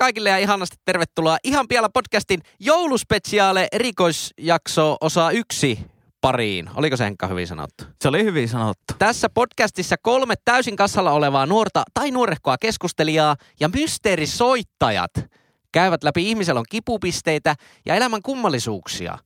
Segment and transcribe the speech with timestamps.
[0.00, 5.78] Kaikille ja ihanasti tervetuloa ihan pian podcastin jouluspesiaale erikoisjakso osa yksi
[6.20, 6.70] pariin.
[6.74, 7.84] Oliko se Henkka hyvin sanottu?
[8.02, 8.94] Se oli hyvin sanottu.
[8.98, 15.10] Tässä podcastissa kolme täysin kassalla olevaa nuorta tai nuorehkoa keskustelijaa ja mysteerisoittajat
[15.72, 17.54] käyvät läpi ihmisellä on kipupisteitä
[17.86, 19.18] ja elämän kummallisuuksia.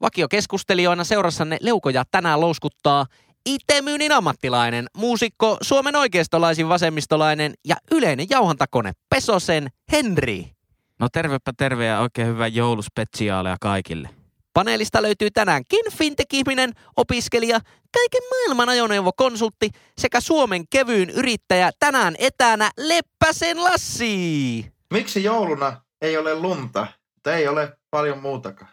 [0.00, 3.06] Vakiokeskustelijoina seurassanne leukoja tänään louskuttaa
[3.46, 10.50] Itemyynin ammattilainen, muusikko, Suomen oikeistolaisin vasemmistolainen ja yleinen jauhantakone Pesosen Henri.
[10.98, 14.10] No tervepä terve ja oikein hyvää jouluspesiaalia kaikille.
[14.54, 17.60] Paneelista löytyy tänäänkin fintech-ihminen, opiskelija,
[17.94, 24.72] kaiken maailman ajoneuvokonsultti sekä Suomen kevyyn yrittäjä tänään etänä Leppäsen Lassi.
[24.92, 28.70] Miksi jouluna ei ole lunta, mutta ei ole paljon muutakaan?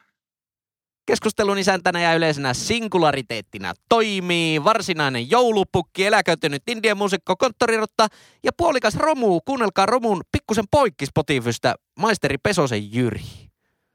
[1.08, 8.08] Keskustelun isäntänä ja yleisenä singulariteettina toimii varsinainen joulupukki, eläköitynyt indian muusikko, konttorirotta
[8.44, 9.42] ja puolikas romu.
[9.46, 13.22] Kuunnelkaa romun pikkusen poikki Spotifystä, maisteri Pesosen Jyri.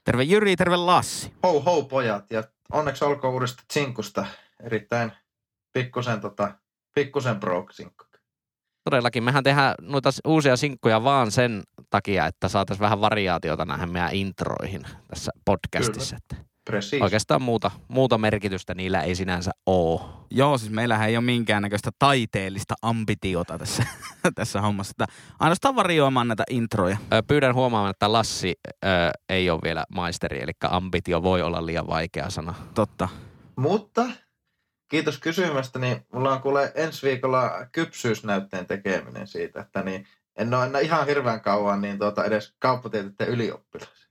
[0.05, 1.33] Terve Jyri, terve Lassi.
[1.43, 4.27] Hou hou pojat ja onneksi olkoon uudesta sinkusta.
[4.63, 5.13] Erittäin
[5.73, 6.53] pikkusen, tota,
[6.95, 8.05] pikkusen broke-sinkku.
[8.85, 14.15] Todellakin, mehän tehdään noita uusia sinkkuja vaan sen takia, että saataisiin vähän variaatiota näihin meidän
[14.15, 16.17] introihin tässä podcastissa.
[16.31, 16.52] Kyllä.
[16.65, 17.03] Precis.
[17.03, 20.01] Oikeastaan muuta, muuta merkitystä niillä ei sinänsä ole.
[20.31, 23.87] Joo, siis meillähän ei ole minkäännäköistä taiteellista ambitiota tässä,
[24.35, 24.91] tässä hommassa.
[24.91, 25.07] Että
[25.39, 26.97] ainoastaan varioimaan näitä introja.
[27.27, 28.89] Pyydän huomaamaan, että Lassi ö,
[29.29, 32.55] ei ole vielä maisteri, eli ambitio voi olla liian vaikea sana.
[32.75, 33.09] Totta.
[33.57, 34.07] Mutta
[34.89, 40.67] kiitos kysymästä, niin mulla on kuule ensi viikolla kypsyysnäytteen tekeminen siitä, että niin en ole
[40.67, 44.09] enää ihan hirveän kauan niin tuota edes kauppatieteiden ylioppilas.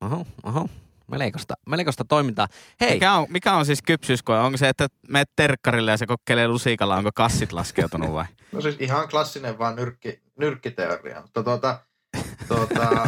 [0.00, 0.68] Oho, oho.
[1.10, 2.48] Melkoista, melkoista toimintaa.
[2.80, 2.92] Hei.
[2.94, 4.38] Mikä on, mikä on siis kypsyyskoe?
[4.38, 8.24] Onko se, että menet terkkarille ja se kokeilee lusikalla, onko kassit laskeutunut vai?
[8.52, 11.20] No siis ihan klassinen vaan nyrkki, nyrkkiteoria.
[11.22, 11.78] Mutta tuota,
[12.48, 13.06] tuota,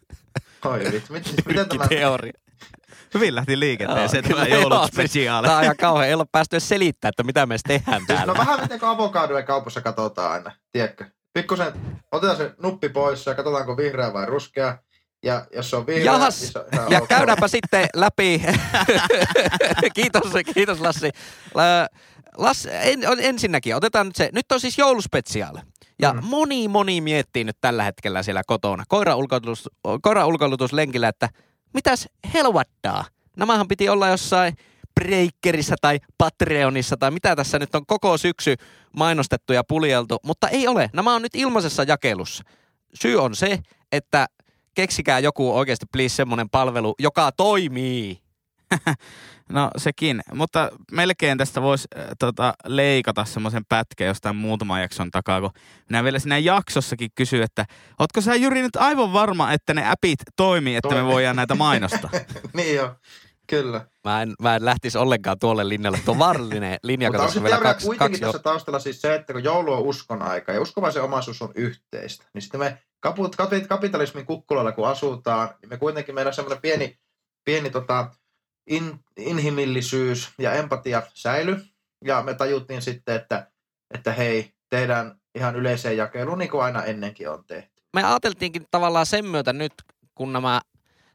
[0.64, 1.78] oi vitsi, mit, miten tämä...
[1.78, 2.32] Nyrkkiteoria.
[3.14, 5.46] Hyvin lähti liikenteeseen tämä jouluspesiaali.
[5.46, 6.08] Tämä on ihan kauhean.
[6.08, 8.32] Ei ole päästy edes selittämään, että mitä me tehdään Siis täällä.
[8.32, 11.04] no vähän miten avokadoja kaupassa katsotaan aina, tiedätkö?
[11.34, 11.72] Pikkusen
[12.12, 14.78] otetaan se nuppi pois ja katsotaanko vihreä vai ruskea.
[15.22, 17.08] Ja jos se on vihreä, Jahas, niin se on ja ok.
[17.08, 18.42] käydäänpä sitten läpi.
[19.94, 20.22] kiitos,
[20.54, 21.10] kiitos Lassi.
[22.36, 25.58] Lassi, en, ensinnäkin otetaan nyt se, nyt on siis jouluspesiaali.
[26.02, 26.20] Ja Mm.
[26.24, 29.68] moni, moni miettii nyt tällä hetkellä siellä kotona, koira ulkoilutus,
[30.26, 31.28] ulkoilutuslenkillä, että
[31.74, 33.04] mitäs helvattaa?
[33.36, 34.56] Nämähän piti olla jossain
[35.00, 38.54] Breakerissä tai Patreonissa tai mitä tässä nyt on koko syksy
[38.96, 40.90] mainostettu ja puljeltu, mutta ei ole.
[40.92, 42.44] Nämä on nyt ilmaisessa jakelussa.
[42.94, 43.58] Syy on se,
[43.92, 44.26] että
[44.74, 48.18] keksikää joku oikeasti please semmoinen palvelu, joka toimii.
[49.52, 55.40] No sekin, mutta melkein tästä voisi äh, tota, leikata semmoisen pätkän jostain muutaman jakson takaa,
[55.40, 55.50] kun
[55.88, 57.64] minä vielä siinä jaksossakin kysyin, että
[57.98, 61.12] ootko sä Jyri nyt aivan varma, että ne appit toimii, että me Toimii.
[61.12, 62.10] voidaan näitä mainostaa?
[62.56, 62.94] niin joo,
[63.46, 63.86] kyllä.
[64.04, 66.00] Mä en, mä en lähtisi ollenkaan tuolle linjalle.
[66.04, 69.32] Tuo vaarallinen linja, Mutta on sitten vielä kaksi, kuitenkin kaksi tässä taustalla siis se, että
[69.32, 72.78] kun joulu on uskon aika ja uskovaisen omaisuus on yhteistä, niin sitten me
[73.68, 76.98] kapitalismin kukkulalla kun asutaan, niin me kuitenkin meillä on semmoinen pieni,
[77.44, 78.10] pieni tota,
[78.66, 81.64] in, inhimillisyys ja empatia säily.
[82.04, 83.50] Ja me tajuttiin sitten, että,
[83.94, 87.82] että hei, tehdään ihan yleiseen jakeluun niin kuin aina ennenkin on tehty.
[87.94, 89.72] me ajateltiinkin tavallaan sen myötä nyt,
[90.14, 90.60] kun nämä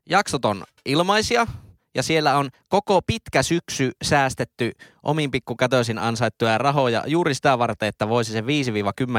[0.10, 1.48] jaksot on ilmaisia
[1.96, 4.72] ja siellä on koko pitkä syksy säästetty
[5.04, 8.44] omin pikkukätöisin ansaittuja rahoja juuri sitä varten, että voisi se 5-10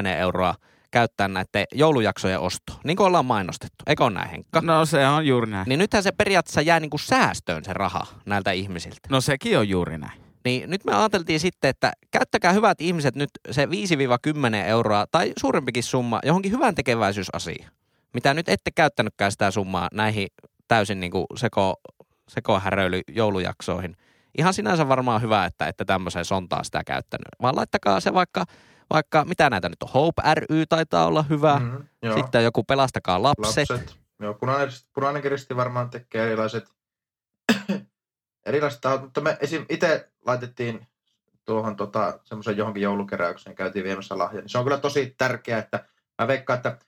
[0.06, 0.54] euroa
[0.94, 2.80] käyttää näiden joulujaksojen ostoon.
[2.84, 3.84] Niin kuin ollaan mainostettu.
[3.86, 4.60] Eikö ole näin, Henkka?
[4.60, 5.68] No se on juuri näin.
[5.68, 9.08] Niin nythän se periaatteessa jää niin kuin säästöön se raha näiltä ihmisiltä.
[9.10, 10.20] No sekin on juuri näin.
[10.44, 13.68] Niin nyt me ajateltiin sitten, että käyttäkää hyvät ihmiset nyt se 5-10
[14.54, 17.72] euroa tai suurempikin summa johonkin hyvän tekeväisyysasiaan.
[18.14, 20.28] Mitä nyt ette käyttänytkään sitä summaa näihin
[20.68, 21.74] täysin niin kuin seko,
[22.28, 23.96] sekohäröily joulujaksoihin.
[24.38, 27.28] Ihan sinänsä varmaan hyvä, että ette tämmöiseen sontaa sitä käyttänyt.
[27.42, 28.44] Vaan laittakaa se vaikka,
[28.92, 31.58] vaikka mitä näitä nyt on, Hope ry taitaa olla hyvä.
[31.58, 32.16] Mm, joo.
[32.16, 33.70] Sitten joku Pelastakaa lapset.
[33.70, 33.96] lapset.
[34.20, 36.72] Joo, punainen, punainen kiristi varmaan tekee erilaiset,
[38.46, 39.66] erilaiset tahot, mutta me esim.
[39.68, 40.86] itse laitettiin
[41.44, 44.40] tuohon tota, semmoisen johonkin joulukeräykseen, käytiin viemässä lahja.
[44.40, 45.84] Niin se on kyllä tosi tärkeää, että
[46.18, 46.78] mä veikkaan, että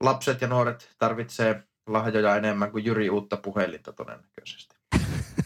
[0.00, 4.79] lapset ja nuoret tarvitsee lahjoja enemmän kuin Jyri uutta puhelinta todennäköisesti.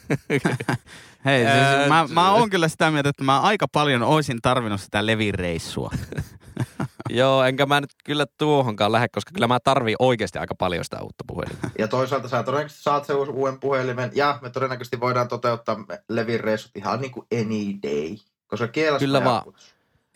[1.24, 5.06] Hei, siis mä, mä oon kyllä sitä mieltä, että mä aika paljon oisin tarvinnut sitä
[5.06, 5.90] Levin-reissua.
[7.10, 11.02] Joo, enkä mä nyt kyllä tuohonkaan lähde, koska kyllä mä tarviin oikeasti aika paljon sitä
[11.02, 11.70] uutta puhelinta.
[11.78, 15.76] Ja toisaalta sä todennäköisesti saat sen uuden puhelimen, ja me todennäköisesti voidaan toteuttaa
[16.08, 18.16] Levin reissut ihan niin kuin any day,
[18.46, 19.42] koska kielas Kyllä vaan.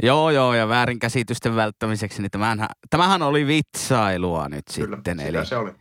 [0.02, 5.20] Joo, joo, ja väärinkäsitysten välttämiseksi, niin tämähän, tämähän oli vitsailua nyt Kyllä, sitten.
[5.20, 5.72] Eli, se oli.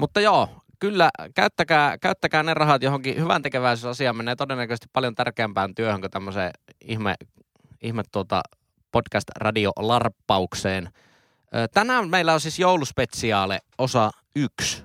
[0.00, 4.16] Mutta joo, kyllä käyttäkää, käyttäkää ne rahat johonkin hyvän tekeväisyysasiaan.
[4.16, 6.50] Menee todennäköisesti paljon tärkeämpään työhön kuin tämmöiseen
[6.80, 7.14] ihme,
[7.82, 8.42] ihme tuota
[8.92, 10.88] podcast-radio-larppaukseen.
[11.54, 14.82] Ö, Tänään meillä on siis jouluspesiaale osa yksi.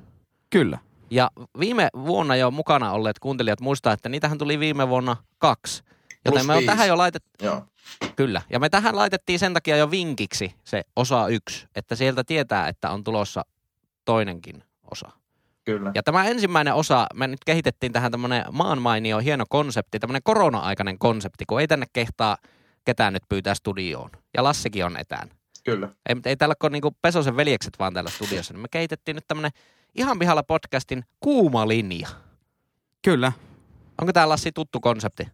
[0.49, 0.77] kyllä.
[1.09, 5.83] Ja viime vuonna jo mukana olleet kuuntelijat muistaa, että niitähän tuli viime vuonna kaksi.
[6.25, 7.63] Joten Plus me on tähän jo laitettu, Joo.
[8.15, 8.41] kyllä.
[8.49, 12.89] Ja me tähän laitettiin sen takia jo vinkiksi se osa yksi, että sieltä tietää, että
[12.91, 13.45] on tulossa
[14.05, 15.09] toinenkin osa.
[15.66, 15.92] Kyllä.
[15.96, 21.46] Ja tämä ensimmäinen osa, me nyt kehitettiin tähän tämmöinen maanmainio, hieno konsepti, tämmöinen korona-aikainen konsepti,
[21.48, 22.38] kun ei tänne kehtaa
[22.86, 24.10] ketään nyt pyytää studioon.
[24.34, 25.30] Ja Lassikin on etään.
[25.63, 25.90] Kyllä.
[26.10, 28.54] Ei, ei täällä ole niinku Pesosen veljekset vaan täällä studiossa.
[28.54, 29.52] Niin me kehitettiin nyt tämmöinen
[29.96, 32.08] ihan pihalla podcastin kuuma linja.
[33.02, 33.31] Kyllä.
[34.02, 35.28] Onko tää Lassi tuttu konsepti?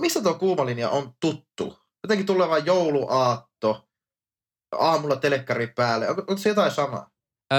[0.00, 1.78] Mistä tuo kuumalinja on tuttu?
[2.02, 3.88] Jotenkin tulee vaan jouluaatto,
[4.78, 6.08] aamulla telekkari päälle.
[6.08, 7.10] Onko, onko se jotain samaa?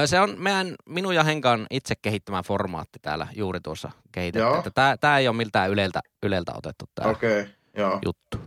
[0.06, 4.48] Se on meidän, minun ja Henkan itse kehittämä formaatti täällä juuri tuossa kehitetty.
[4.48, 4.58] Joo.
[4.58, 8.00] Että tää, tää ei ole miltään yleltä, yleltä otettu tää Okei, okay, joo.
[8.06, 8.40] juttu.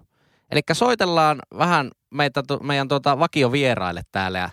[0.51, 4.51] Eli soitellaan vähän meitä, meidän tuota vakiovieraille täällä ja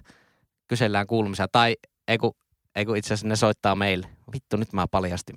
[0.68, 1.48] kysellään kuulumisia.
[1.52, 1.76] Tai
[2.08, 2.32] ei kun,
[2.76, 4.08] ei kun itse asiassa ne soittaa meille.
[4.34, 5.36] Vittu, nyt mä paljastin.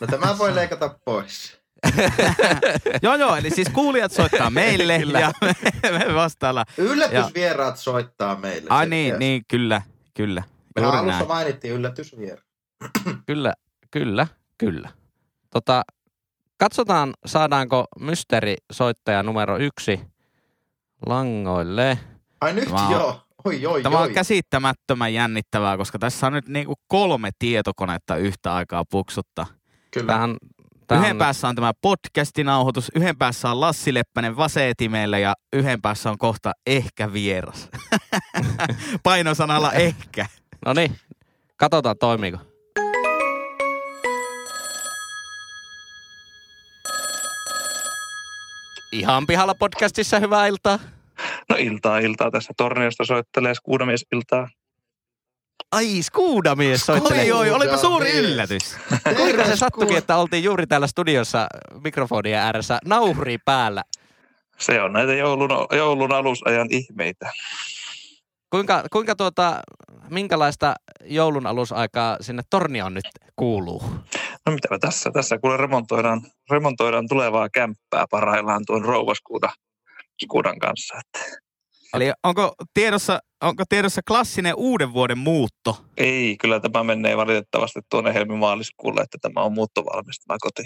[0.00, 1.62] No tämä voi leikata pois.
[3.02, 5.20] joo, joo, eli siis kuulijat soittaa meille Kyllä.
[5.20, 5.54] ja me,
[5.98, 6.66] me vastaillaan.
[6.78, 8.66] Yllätysvieraat soittaa meille.
[8.70, 9.82] Ai niin, niin, kyllä,
[10.14, 10.42] kyllä.
[10.76, 11.28] Mehän Juuri alussa näin.
[11.28, 12.46] mainittiin yllätysvieraat.
[13.26, 13.54] Kyllä,
[13.90, 14.26] kyllä,
[14.58, 14.88] kyllä.
[15.50, 15.82] Tota,
[16.56, 20.00] katsotaan, saadaanko mysteerisoittaja numero yksi
[21.06, 21.98] langoille.
[22.40, 23.20] Ai nyt Tämä on- joo.
[23.44, 24.06] Oi, oi, Tämä oi.
[24.08, 29.46] on käsittämättömän jännittävää, koska tässä on nyt niinku kolme tietokonetta yhtä aikaa puksutta.
[29.90, 30.06] Kyllä.
[30.12, 30.36] Tää on,
[30.86, 35.82] tää Yhden on, päässä on tämä podcastinauhoitus, yhden päässä on Lassi Leppänen vaseetimellä ja yhden
[35.82, 37.68] päässä on kohta ehkä vieras.
[39.02, 40.26] Painosanalla ehkä.
[40.66, 40.96] No niin,
[41.56, 42.38] katsotaan toimiiko.
[48.92, 50.78] Ihan pihalla podcastissa hyvää iltaa.
[51.48, 52.30] No iltaa, iltaa.
[52.30, 54.48] Tässä Torniosta soittelee Skuudamies iltaa.
[55.72, 57.22] Ai, skuudamies soittelee.
[57.22, 58.76] Oi, oi, olipa suuri yllätys.
[59.16, 61.46] Kuinka se sattukin, että oltiin juuri täällä studiossa
[61.84, 63.82] mikrofonien ääressä nauhuri päällä?
[64.58, 67.30] Se on näitä joulun, joulun alusajan ihmeitä.
[68.52, 69.60] Kuinka, kuinka tuota,
[70.10, 73.04] minkälaista joulun alusaikaa sinne Tornioon nyt
[73.36, 73.82] kuuluu?
[74.46, 79.52] No mitä tässä, tässä kun remontoidaan, remontoidaan tulevaa kämppää parhaillaan tuon rouvaskuuda
[80.22, 80.94] Skuudan kanssa.
[80.98, 81.36] Että
[81.94, 85.84] Eli onko tiedossa, onko tiedossa klassinen uuden vuoden muutto?
[85.96, 90.62] ei, kyllä tämä menee valitettavasti tuonne helmimaaliskuulle, että tämä on muuttovalmis tämä koti.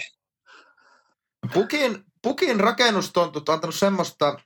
[1.55, 4.41] Pukin, Pukin rakennustontut on antanut semmoista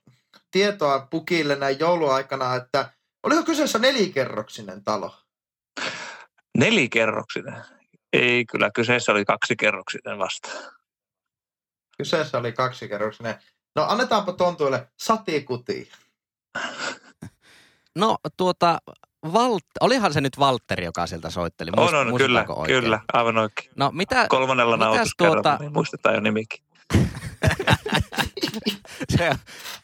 [0.50, 5.14] tietoa Pukille näin jouluaikana, että oliko kyseessä nelikerroksinen talo?
[6.58, 7.64] Nelikerroksinen.
[8.12, 10.49] Ei, kyllä kyseessä oli kaksikerroksinen vasta.
[11.99, 13.34] Kyseessä oli kaksikerroksinen.
[13.76, 15.90] No annetaanpa tontuille satikuti.
[17.96, 18.79] No tuota,
[19.32, 21.70] Valt, olihan se nyt Valtteri, joka sieltä soitteli.
[21.77, 22.82] On, Muist- on, kyllä, muistetaanko oikein?
[22.82, 23.70] kyllä, aivan oikein.
[23.77, 26.65] No mitä, Kolmannella mitäs nauhoituskerralla, tuota- niin muistetaan jo nimikin.
[29.19, 29.31] se,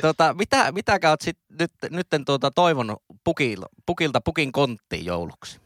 [0.01, 5.61] tuota, mitä, mitä oot sit nyt, nytten tuota toivonut pukilta, pukilta pukin konttiin jouluksi?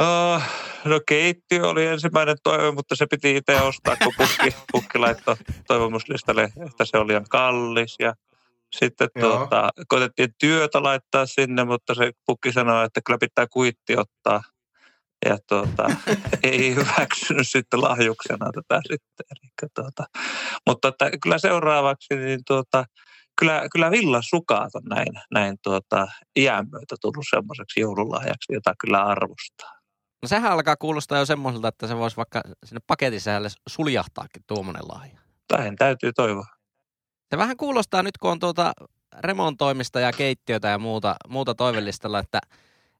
[0.00, 0.42] Uh,
[0.84, 6.42] no keittiö oli ensimmäinen toive, mutta se piti itse ostaa, kun pukki, pukki laittoi toivomuslistalle,
[6.66, 7.96] että se oli liian kallis.
[7.98, 8.14] Ja
[8.72, 9.36] sitten Joo.
[9.36, 14.42] tuota, koitettiin työtä laittaa sinne, mutta se pukki sanoi, että kyllä pitää kuitti ottaa.
[15.24, 15.86] Ja tuota,
[16.42, 19.26] ei hyväksynyt sitten lahjuksena tätä sitten.
[19.30, 20.04] Eli tuota,
[20.66, 22.84] mutta että kyllä seuraavaksi, niin tuota,
[23.38, 26.06] kyllä, kyllä villasukat on näin, näin tuota,
[26.36, 29.76] iän myötä tullut semmoiseksi joululahjaksi, jota kyllä arvostaa.
[30.22, 34.88] No sehän alkaa kuulostaa jo semmoiselta, että se voisi vaikka sinne paketin sisälle suljahtaakin tuommoinen
[34.88, 35.20] lahja.
[35.48, 36.46] Tähän täytyy toivoa.
[37.30, 38.72] Se vähän kuulostaa nyt, kun on tuota
[39.18, 42.40] remontoimista ja keittiötä ja muuta, muuta toivellistalla, että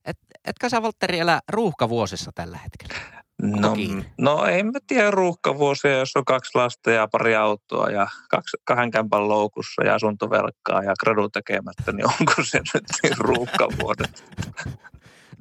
[0.07, 3.17] et, etkö sä Valtteri elä ruuhkavuosissa tällä hetkellä?
[3.43, 4.05] No, kiinni?
[4.19, 8.91] no en mä tiedä ruuhkavuosia, jos on kaksi lasta ja pari autoa ja kaksi, kahden
[8.91, 14.25] kämpän loukussa ja asuntovelkaa ja gradu tekemättä, niin onko se nyt niin ruuhkavuodet?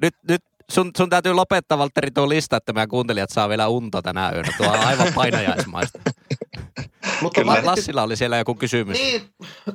[0.02, 0.42] Nyt, nyt
[0.72, 4.48] sun, sun täytyy lopettaa Valtteri tuo lista, että meidän kuuntelijat saa vielä unta tänä yönä.
[4.56, 5.98] Tuo on aivan painajaismaista.
[7.22, 7.60] Mutta Kyllä.
[7.64, 8.98] Lassilla oli siellä joku kysymys.
[8.98, 9.22] niin,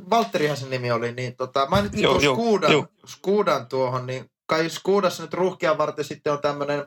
[0.09, 2.87] Valtterihan sen nimi oli, niin tota, mainittiin Joo, tuon Skuudan.
[3.05, 6.85] Skuudan tuohon, niin kai Skuudassa nyt ruuhkia varten sitten on tämmöinen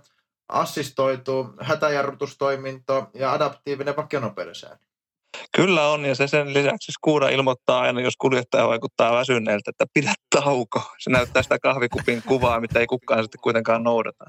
[0.49, 4.79] assistoitu hätäjarrutustoiminto ja adaptiivinen vakionopeudensäännö.
[5.57, 10.15] Kyllä on, ja se sen lisäksi Skuuda ilmoittaa aina, jos kuljettaja vaikuttaa väsyneeltä, että pidä
[10.31, 10.83] tauko.
[10.99, 14.25] Se näyttää sitä kahvikupin kuvaa, mitä ei kukaan sitten kuitenkaan noudata.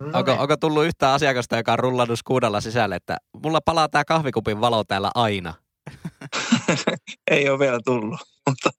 [0.00, 0.40] No Onko, niin.
[0.40, 4.84] onko tullut yhtään asiakasta, joka on rullannut skuudalla sisälle, että mulla palaa tää kahvikupin valo
[4.84, 5.54] täällä aina?
[7.30, 8.70] Ei ole vielä tullut, mutta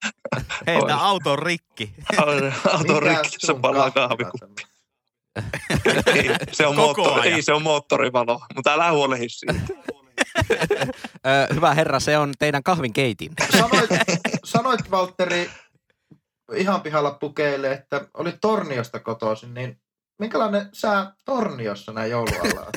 [0.67, 1.93] Hei, tää auto on rikki.
[2.73, 4.63] auto on rikki, se palaa kahvikuppi?
[6.05, 7.35] Ei, se on, Koko moottori, ajan.
[7.35, 9.59] ei, se on moottorivalo, mutta älä huolehi siitä.
[11.55, 13.31] Hyvä herra, se on teidän kahvinkeitin.
[13.57, 13.89] Sanoit,
[14.45, 15.49] sanoit Valtteri
[16.55, 19.81] ihan pihalla pukeille, että oli Torniosta kotoisin, niin
[20.19, 22.71] minkälainen sää Torniossa näin joulualla on?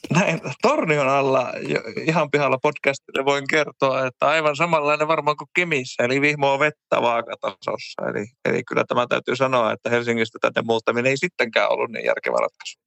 [0.14, 1.52] Näin Tornion alla
[1.96, 8.02] ihan pihalla podcastille voin kertoa, että aivan samanlainen varmaan kuin Kemissä, eli vihmoa vettä vaakatasossa.
[8.10, 12.36] Eli, eli kyllä tämä täytyy sanoa, että Helsingistä tänne muuttaminen ei sittenkään ollut niin järkevä
[12.36, 12.78] ratkaisu.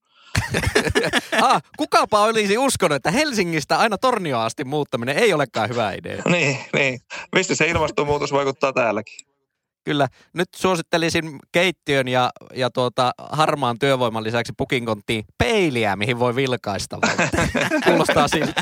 [1.47, 6.23] ah, kukapa olisi uskonut, että Helsingistä aina Tornioon asti muuttaminen ei olekaan hyvä idea.
[6.29, 6.99] Niin, niin.
[7.35, 9.32] Mistä se ilmastonmuutos vaikuttaa täälläkin?
[9.83, 16.99] Kyllä, nyt suosittelisin keittiön ja, ja tuota, harmaan työvoiman lisäksi pukinkonttiin peiliä, mihin voi vilkaista.
[17.85, 18.61] Kuulostaa siltä.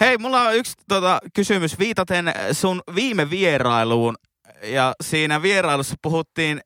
[0.00, 4.14] Hei, mulla on yksi tota, kysymys viitaten sun viime vierailuun.
[4.62, 6.60] Ja siinä vierailussa puhuttiin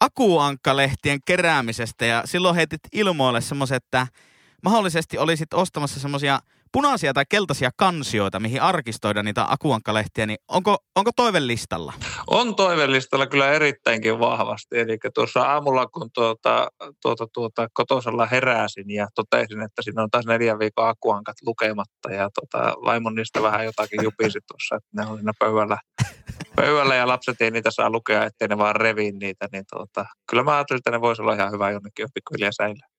[0.00, 4.06] akuankkalehtien keräämisestä ja silloin heitit ilmoille semmoisen, että
[4.64, 6.38] mahdollisesti olisit ostamassa semmoisia
[6.72, 11.92] punaisia tai keltaisia kansioita, mihin arkistoida niitä akuankkalehtiä, niin onko, onko toivellistalla?
[12.26, 14.78] On toivellistalla kyllä erittäinkin vahvasti.
[14.78, 16.68] Eli tuossa aamulla, kun tuota,
[17.02, 22.28] tuota, tuota, kotosalla heräsin ja totesin, että siinä on taas neljän viikon akuankat lukematta ja
[22.34, 25.78] tuota, vaimon niistä vähän jotakin jupisi tuossa, että ne on pöydällä,
[26.56, 30.42] pöydällä ja lapset ei niitä saa lukea, ettei ne vaan revi niitä, niin tuota, kyllä
[30.42, 32.97] mä ajattelin, että ne voisi olla ihan hyvä jonnekin jo pikkuhiljaa säilyä.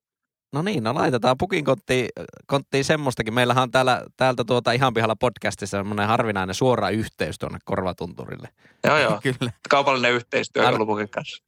[0.53, 2.10] No niin, no laitetaan pukinkonttiin
[2.48, 3.34] konttiin semmoistakin.
[3.34, 8.50] Meillähän on täällä, täältä tuota ihan pihalla podcastissa semmoinen harvinainen suora yhteys tuonne korvatunturille.
[8.84, 9.20] Joo, joo.
[9.39, 9.51] Kyllä.
[9.70, 11.44] Kaupallinen yhteistyö Älä- joulupukin kanssa.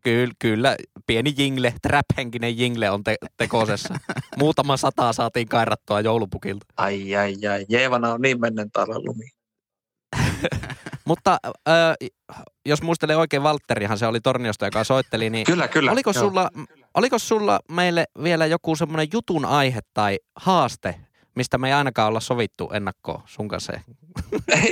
[0.00, 0.76] Kyllä, kyllä.
[1.06, 3.94] Pieni jingle, trap-henkinen jingle on te- tekosessa.
[4.38, 6.66] Muutama sata saatiin kairattua joulupukilta.
[6.76, 7.66] Ai, ai, ai.
[7.68, 9.24] Jeevana on niin mennen talven lumi.
[11.04, 12.08] Mutta äh,
[12.66, 15.92] jos muistelee oikein, Valtterihan se oli Torniosta, joka soitteli, niin Kyllä, kyllä.
[15.92, 16.22] oliko Joo.
[16.24, 16.50] sulla,
[16.98, 20.94] oliko sulla meille vielä joku semmoinen jutun aihe tai haaste,
[21.38, 23.72] mistä me ei ainakaan olla sovittu ennakkoon sun kanssa?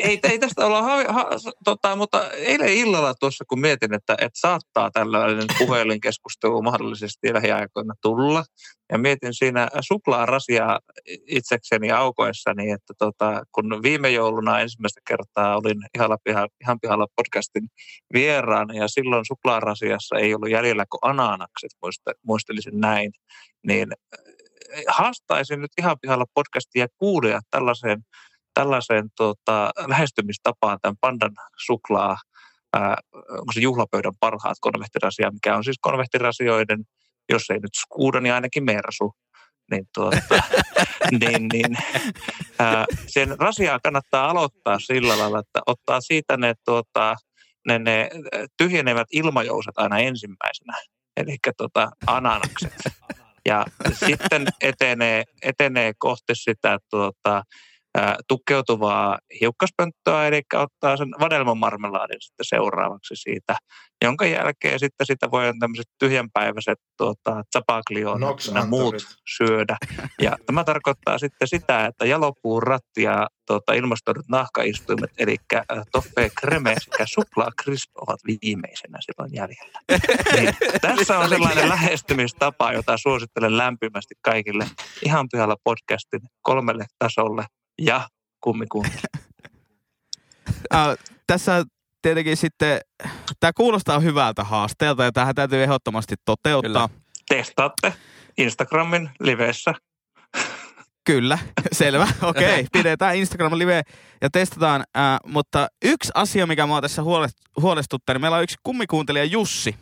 [0.03, 1.31] ei, ei, tästä olla, ha, ha,
[1.65, 8.45] tota, mutta eilen illalla tuossa kun mietin, että, että saattaa tällainen puhelinkeskustelu mahdollisesti lähiaikoina tulla.
[8.93, 10.81] Ja mietin siinä suklaarasiaa
[11.27, 17.69] itsekseni aukoessani, että tota, kun viime jouluna ensimmäistä kertaa olin ihalla piha, ihan pihalla podcastin
[18.13, 21.71] vieraana ja silloin suklaarasiassa ei ollut jäljellä kuin ananakset,
[22.23, 23.13] muistelisin näin,
[23.67, 23.89] niin
[24.89, 28.03] haastaisin nyt ihan pihalla podcastia kuulijat tällaiseen
[28.57, 31.33] tällaiseen tota, lähestymistapaan tämän pandan
[31.67, 32.17] suklaa,
[32.75, 36.85] ää, onko se juhlapöydän parhaat konvehtirasia, mikä on siis konvehtirasioiden,
[37.29, 39.13] jos ei nyt Skuuda, niin ainakin Mersu.
[39.71, 40.19] Niin, tuota,
[41.21, 41.79] niin, niin
[42.59, 47.15] ää, sen rasiaa kannattaa aloittaa sillä lailla, että ottaa siitä ne, tuota,
[47.67, 48.11] ne, ne
[48.57, 50.73] tyhjenevät ilmajouset aina ensimmäisenä,
[51.17, 52.73] eli tota, ananakset.
[53.47, 53.65] Ja
[54.07, 57.43] sitten etenee, etenee kohti sitä tuota,
[58.29, 63.57] tukkeutuvaa hiukkaspönttöä, eli ottaa sen vadelmamarmelaadin sitten seuraavaksi siitä,
[64.05, 67.43] jonka jälkeen sitten sitä voi tämmöiset tyhjänpäiväiset tuota,
[68.55, 68.95] ja muut
[69.37, 69.77] syödä.
[70.21, 75.37] Ja tämä tarkoittaa sitten sitä, että jalopuun ratti ja tuota, ilmastoidut nahkaistuimet, eli
[75.93, 79.81] toffee creme sekä suklaa crisp ovat viimeisenä silloin jäljellä.
[80.37, 84.67] Niin, tässä on sellainen lähestymistapa, jota suosittelen lämpimästi kaikille
[85.05, 87.45] ihan pihalla podcastin kolmelle tasolle
[87.79, 88.09] ja
[88.41, 89.03] kummikuuntele.
[90.75, 91.65] Äh, tässä
[92.03, 92.81] tietenkin sitten,
[93.41, 96.89] tämä kuulostaa hyvältä haasteelta ja tähän täytyy ehdottomasti toteuttaa.
[96.89, 97.95] Kyllä, Testaatte
[98.39, 99.75] Instagramin liveissä.
[101.05, 101.39] Kyllä
[101.73, 102.09] selvä.
[102.23, 102.67] Okei, okay.
[102.73, 103.83] pidetään Instagram live
[104.21, 104.85] ja testataan.
[104.97, 109.77] Äh, mutta yksi asia, mikä mua tässä huole- huolestuttaa, niin meillä on yksi kummikuuntelija Jussi,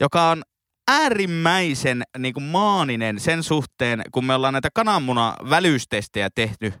[0.00, 0.42] joka on
[0.88, 6.72] äärimmäisen niin kuin maaninen sen suhteen, kun me ollaan näitä kananmuna-välyystestejä tehty,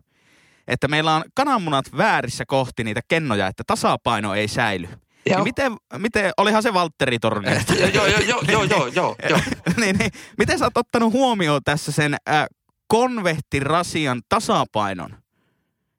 [0.68, 4.88] että meillä on kananmunat väärissä kohti niitä kennoja, että tasapaino ei säily.
[5.26, 5.36] Joo.
[5.36, 7.74] Niin miten, miten, olihan se Valtteri Torniosta.
[7.94, 9.40] Joo, joo, joo, joo, joo, joo, joo.
[9.80, 12.46] niin, niin, miten sä oot ottanut huomioon tässä sen äh,
[12.88, 15.16] konvehtirasian tasapainon?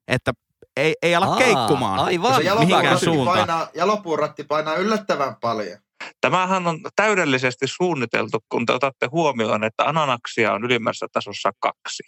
[0.07, 0.31] Että
[0.77, 1.99] ei, ei ala Aa, keikkumaan.
[1.99, 2.43] aivan.
[2.43, 5.77] Se Mihinkään jalopuun ratti, painaa, jalopuun ratti painaa yllättävän paljon.
[6.21, 12.03] Tämähän on täydellisesti suunniteltu, kun te otatte huomioon, että ananaksia on ylimmässä tasossa kaksi.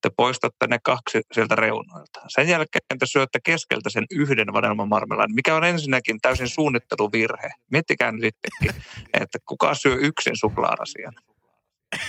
[0.00, 2.20] Te poistatte ne kaksi sieltä reunoilta.
[2.28, 7.50] Sen jälkeen te syötte keskeltä sen yhden vadelmamarmelaan, mikä on ensinnäkin täysin suunnitteluvirhe.
[7.70, 8.82] Miettikää nyt itsekin,
[9.22, 11.12] että kuka syö yksin suklaarasian.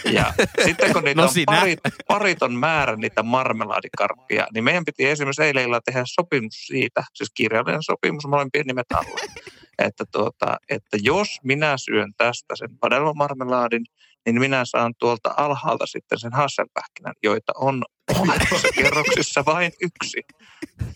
[0.03, 0.33] Ja
[0.65, 5.63] sitten kun niitä No on parit, pariton määrä niitä marmelaadikarppia, niin meidän piti esimerkiksi eilen
[5.63, 9.19] illalla tehdä sopimus siitä, siis kirjallinen sopimus molempien nimet alla,
[9.79, 13.85] että, tuota, että jos minä syön tästä sen vadelmamarmelaadin,
[14.25, 17.83] niin minä saan tuolta alhaalta sitten sen hasselpähkinän, joita on
[18.17, 20.21] molemmissa kerroksissa vain yksi.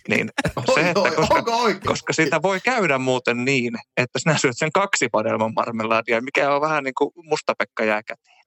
[0.07, 0.29] Niin
[0.75, 1.43] se, että koska,
[1.85, 6.83] koska siitä voi käydä muuten niin, että sinä syöt sen kaksi vadelmamarmelaadia, mikä on vähän
[6.83, 8.43] niin kuin mustapekka jää käteen.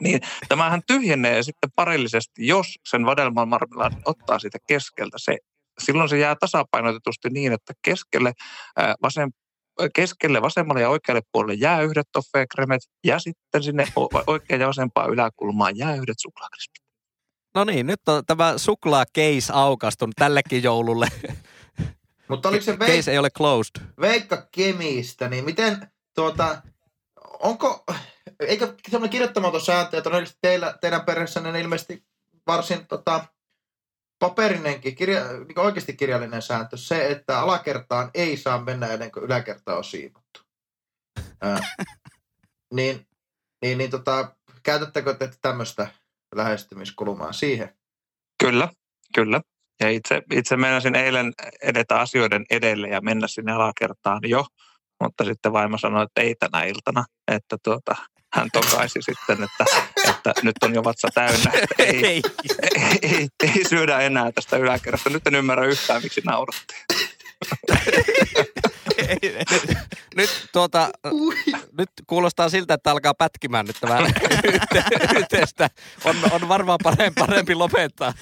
[0.00, 5.36] Niin tämähän tyhjenee sitten parillisesti, jos sen vadelmamarmelaadin ottaa siitä keskeltä se.
[5.78, 8.32] Silloin se jää tasapainotetusti niin, että keskelle,
[8.76, 9.30] ää, vasem,
[9.94, 13.86] keskelle vasemmalle ja oikealle puolelle jää yhdet toffeekremet ja sitten sinne
[14.26, 16.82] oikean ja vasempaan yläkulmaan jää yhdet suklaakrispit.
[17.54, 21.08] No niin, nyt on tämä suklaa-case aukastunut tällekin joululle.
[22.28, 23.82] Mutta oliko se Veik- Case ei ole closed.
[24.00, 26.62] Veikka Kemistä, niin miten tuota,
[27.40, 27.84] onko,
[28.40, 32.04] eikö semmoinen kirjoittamaton sääntö, että todennäköisesti teillä, teidän perheessänne on ilmeisesti
[32.46, 33.24] varsin tota,
[34.18, 39.76] paperinenkin, kirja, niin oikeasti kirjallinen sääntö, se, että alakertaan ei saa mennä ennen kuin yläkerta
[39.76, 40.40] on siivottu.
[41.40, 41.58] Ää,
[42.74, 43.06] niin,
[43.62, 45.86] niin, niin tota, käytättekö te tämmöistä
[46.34, 47.76] lähestymiskulmaa siihen?
[48.44, 48.68] Kyllä,
[49.14, 49.40] kyllä.
[49.80, 51.32] Ja itse, itse meinasin eilen
[51.62, 54.46] edetä asioiden edelle ja mennä sinne alakertaan jo,
[55.02, 57.96] mutta sitten vaimo sanoi, että ei tänä iltana, että tuota,
[58.36, 59.64] hän tokaisi sitten, että,
[60.08, 62.22] että nyt on jo vatsa täynnä, että ei, Ei.
[62.92, 65.10] ei, ei, ei syödä enää tästä yläkerrasta.
[65.10, 66.86] Nyt en ymmärrä yhtään, miksi naurattiin.
[69.22, 69.78] nyt,
[70.16, 70.90] nyt, tuota,
[71.78, 75.70] nyt kuulostaa siltä, että alkaa pätkimään nyt tämä yhte- yhteistä.
[76.04, 78.12] On, on varmaan parempi, parempi lopettaa.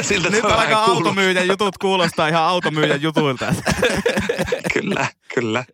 [0.00, 3.54] Siltä Nyt alkaa automyyjän jutut kuulostaa ihan automyyjän jutuilta.
[4.72, 5.64] Kyllä, kyllä.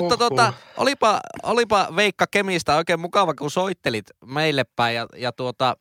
[0.00, 4.96] Mutta tota, olipa, olipa Veikka Kemistä oikein mukava, kun soittelit meille päin.
[4.96, 5.76] Ja, ja tuota,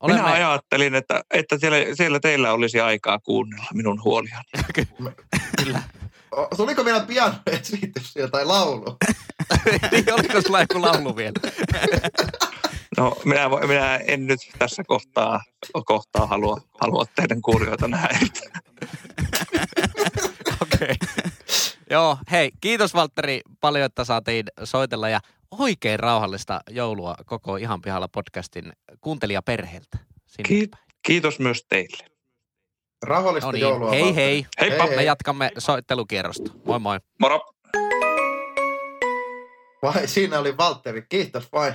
[0.00, 0.22] olemme...
[0.22, 4.44] Minä ajattelin, että, että siellä, siellä teillä olisi aikaa kuunnella minun huoliani.
[5.64, 5.82] Kyllä.
[6.56, 8.84] Tuliko vielä pian esitys tai laulu?
[9.92, 11.32] niin, oliko sulla joku laulu vielä?
[12.96, 15.40] No, minä, minä en nyt tässä kohtaa,
[15.84, 18.40] kohtaa halua, halua teidän kuulijoita häiritä.
[20.62, 20.94] Okei.
[21.92, 28.08] Joo, hei, kiitos Valtteri paljon, että saatiin soitella ja oikein rauhallista joulua koko Ihan pihalla
[28.08, 29.98] podcastin kuuntelijaperheeltä.
[30.48, 30.68] Päin.
[31.06, 32.04] Kiitos myös teille.
[33.02, 33.90] Rauhallista No niin, joulua.
[33.90, 34.24] hei Valtteri.
[34.26, 34.46] hei.
[34.60, 34.86] Heippa.
[34.86, 36.52] Hei, Me jatkamme soittelukierrosta.
[36.64, 36.98] Moi moi.
[37.20, 37.40] Moro!
[39.82, 41.74] Vai siinä oli Valtteri, kiitos vain.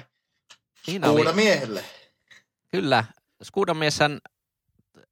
[0.84, 1.84] Siinä oli, miehelle.
[2.71, 3.03] kyllä,
[3.43, 4.19] Skuudan mieshän,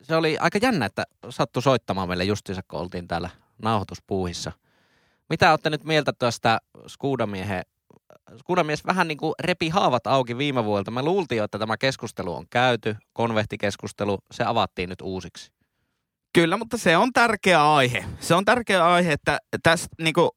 [0.02, 3.30] se oli aika jännä, että sattui soittamaan meille justiinsa, kun oltiin täällä
[3.62, 4.52] nauhoituspuuhissa.
[5.30, 6.58] Mitä olette nyt mieltä tuosta
[6.88, 7.64] Skuudamiehen
[8.40, 10.92] Skuudamies vähän niin kuin repi haavat auki viime vuodelta.
[10.92, 15.52] Me luultiin että tämä keskustelu on käyty, konvehtikeskustelu, se avattiin nyt uusiksi.
[16.34, 18.06] Kyllä, mutta se on tärkeä aihe.
[18.20, 20.36] Se on tärkeä aihe, että tästä niinku,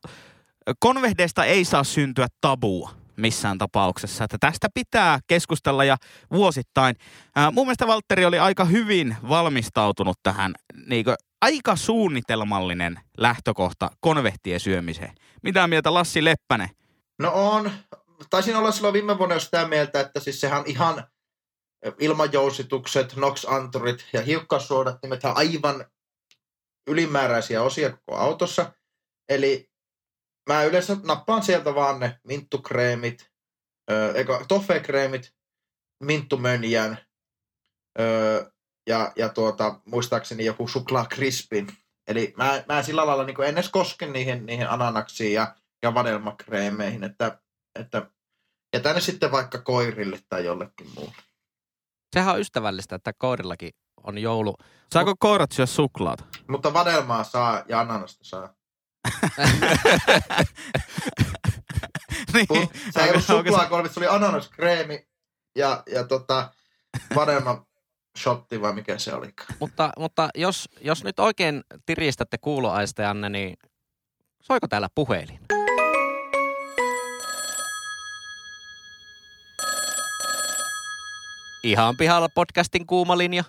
[0.81, 4.25] konvehdeista ei saa syntyä tabua missään tapauksessa.
[4.25, 5.97] Että tästä pitää keskustella ja
[6.33, 6.97] vuosittain.
[7.37, 10.55] Ää, mun mielestä Valtteri oli aika hyvin valmistautunut tähän
[10.87, 15.15] niinku, aika suunnitelmallinen lähtökohta konvehtien syömiseen.
[15.43, 16.69] Mitä mieltä Lassi Leppänen?
[17.19, 17.71] No on.
[18.31, 21.05] Taisin olla silloin viime vuonna jo sitä mieltä, että siis sehän ihan
[21.99, 25.85] ilmajousitukset, NOx-anturit ja hiukkassuodattimet on aivan
[26.87, 28.73] ylimääräisiä osia koko autossa.
[29.29, 29.68] Eli
[30.49, 33.31] mä yleensä nappaan sieltä vaan ne minttukreemit,
[34.15, 35.35] eikö, toffeekreemit,
[36.05, 36.99] minttumönjän
[38.87, 41.69] ja, ja tuota, muistaakseni joku suklaakrispin.
[42.07, 45.95] Eli mä, mä en sillä lailla niin en edes koske niihin, niihin ananaksiin ja, ja
[45.95, 47.41] vadelmakreemeihin, että,
[47.79, 48.11] että
[48.75, 51.13] jätän ne sitten vaikka koirille tai jollekin muulle.
[52.15, 53.71] Sehän on ystävällistä, että koirillakin
[54.05, 54.55] on joulu.
[54.93, 56.25] Saako koirat syö suklaata?
[56.49, 58.58] Mutta vadelmaa saa ja ananasta saa.
[62.49, 65.09] Kun se ei ollut suklaakolmit, se oli ananaskreemi
[65.57, 66.53] ja, ja tota,
[67.15, 67.67] vadelma
[68.19, 69.29] shotti vai mikä se oli.
[69.61, 73.57] Mutta, mutta jos, jos nyt oikein tiristätte kuuloaistejanne, niin
[74.43, 75.41] soiko täällä puhelin?
[81.63, 83.45] Ihan pihalla podcastin kuuma linja.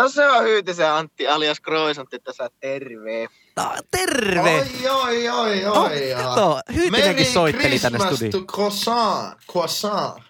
[0.00, 3.26] No se on Hyytisen Antti alias Kroisantti tässä terve.
[3.56, 4.66] No, terve!
[4.90, 6.00] Oi, oi, oi, Oh, oi.
[6.22, 8.46] kato, Hyytinenkin Merry soitteli tänne Christmas studioon.
[8.46, 9.38] to croissant.
[9.52, 10.22] Croissant.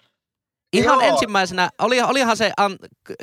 [0.73, 1.13] Ihan Joo.
[1.13, 2.77] ensimmäisenä, oli, olihan se an,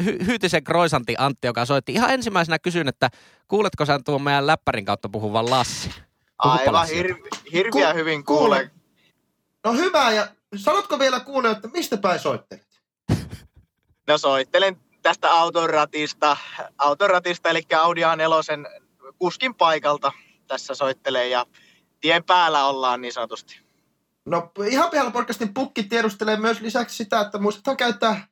[0.05, 1.93] hy, Hyytisen Kroisantti Antti, joka soitti.
[1.93, 3.09] Ihan ensimmäisenä kysyn, että
[3.49, 5.89] kuuletko sä tuon meidän läppärin kautta puhuvan Lassi?
[6.43, 6.95] Puhupa Aivan Lassi.
[6.97, 7.15] hir,
[7.53, 8.57] hirviä Ku- hyvin kuule.
[8.57, 8.71] kuule.
[9.65, 12.67] No hyvä, ja sanotko vielä kuulijoille, että mistä päin soittelet?
[14.09, 14.77] No soittelen
[15.09, 16.37] tästä autoratista,
[16.79, 18.81] autoratista eli Audi A4
[19.19, 20.13] kuskin paikalta
[20.47, 21.47] tässä soittelee ja
[22.01, 23.61] tien päällä ollaan niin sanotusti.
[24.25, 28.29] No ihan pihalla podcastin pukki tiedustelee myös lisäksi sitä, että muistathan käyttää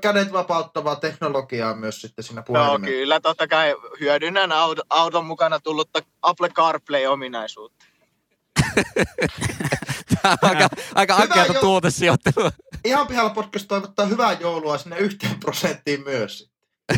[0.00, 2.86] kädet vapauttavaa teknologiaa myös sitten siinä No puhelimella.
[2.86, 7.86] kyllä, totta kai hyödynnän auto, auton mukana tullutta Apple CarPlay-ominaisuutta.
[10.22, 12.50] Tämä on aika, aika ankeata jo- tuotesijoittelua.
[12.84, 16.50] Ihan pihalla podcast toivottaa hyvää joulua sinne yhteen prosenttiin myös.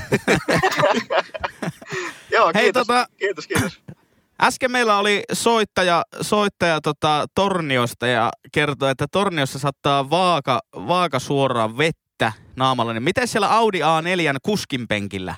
[2.33, 3.81] Joo, Hei, kiitos, tota- kiitos, kiitos.
[4.43, 11.79] Äsken meillä oli soittaja, soittaja tota, Torniosta ja kertoi, että Torniossa saattaa vaaka, vaaka suoraan
[11.79, 12.93] vettä naamalla.
[12.93, 15.35] Niin miten siellä Audi A4 kuskin penkillä?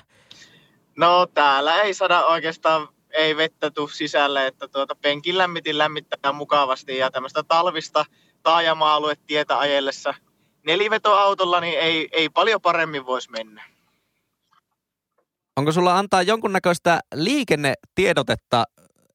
[0.97, 6.97] No täällä ei saada oikeastaan ei vettä tuu sisälle, että tuota penkin lämmitin lämmittää mukavasti
[6.97, 8.05] ja tämmöistä talvista
[8.43, 10.13] taajama-aluetietä ajellessa
[10.65, 13.63] nelivetoautolla niin ei, ei paljon paremmin voisi mennä.
[15.57, 18.63] Onko sulla antaa jonkunnäköistä liikennetiedotetta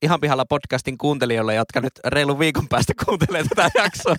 [0.03, 4.17] ihan pihalla podcastin kuuntelijoille, jotka nyt reilun viikon päästä kuuntelee tätä jaksoa?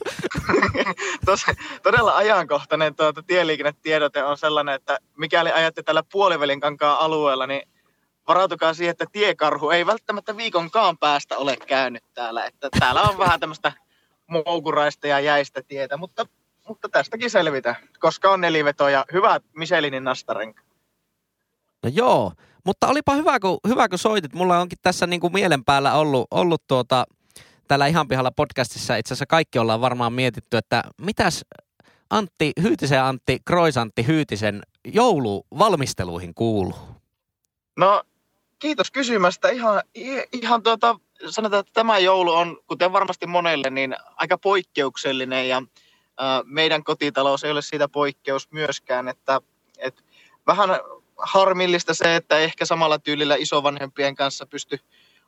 [1.26, 1.46] Tos,
[1.84, 7.62] todella ajankohtainen tuota, tieliikennetiedote on sellainen, että mikäli ajatte tällä puolivälin kankaan alueella, niin
[8.28, 12.46] varautukaa siihen, että tiekarhu ei välttämättä viikonkaan päästä ole käynyt täällä.
[12.46, 13.74] Että täällä on vähän tämmöistä
[14.28, 16.26] moukuraista ja jäistä tietä, mutta,
[16.68, 20.62] mutta tästäkin selvitä, koska on neliveto ja hyvät Michelinin nastarenka.
[21.84, 22.32] No joo,
[22.66, 24.34] mutta olipa hyvä, kun, hyvä, kun soitit.
[24.34, 27.06] Mulla onkin tässä niin kuin mielen päällä ollut, ollut tuota,
[27.68, 31.46] täällä ihan pihalla podcastissa itse asiassa kaikki ollaan varmaan mietitty, että mitäs
[32.10, 36.76] Antti Hyytisen Antti Kroisantti Hyytisen jouluvalmisteluihin kuuluu?
[37.78, 38.04] No,
[38.60, 39.50] kiitos kysymästä.
[39.50, 39.82] Ihan,
[40.32, 45.64] ihan tuota, sanotaan, että tämä joulu on, kuten varmasti monelle, niin aika poikkeuksellinen ja
[46.18, 49.42] ää, meidän kotitalous ei ole siitä poikkeus myöskään, että,
[49.78, 50.04] että
[50.48, 50.70] vähän
[51.18, 54.80] harmillista se, että ehkä samalla tyylillä isovanhempien kanssa pysty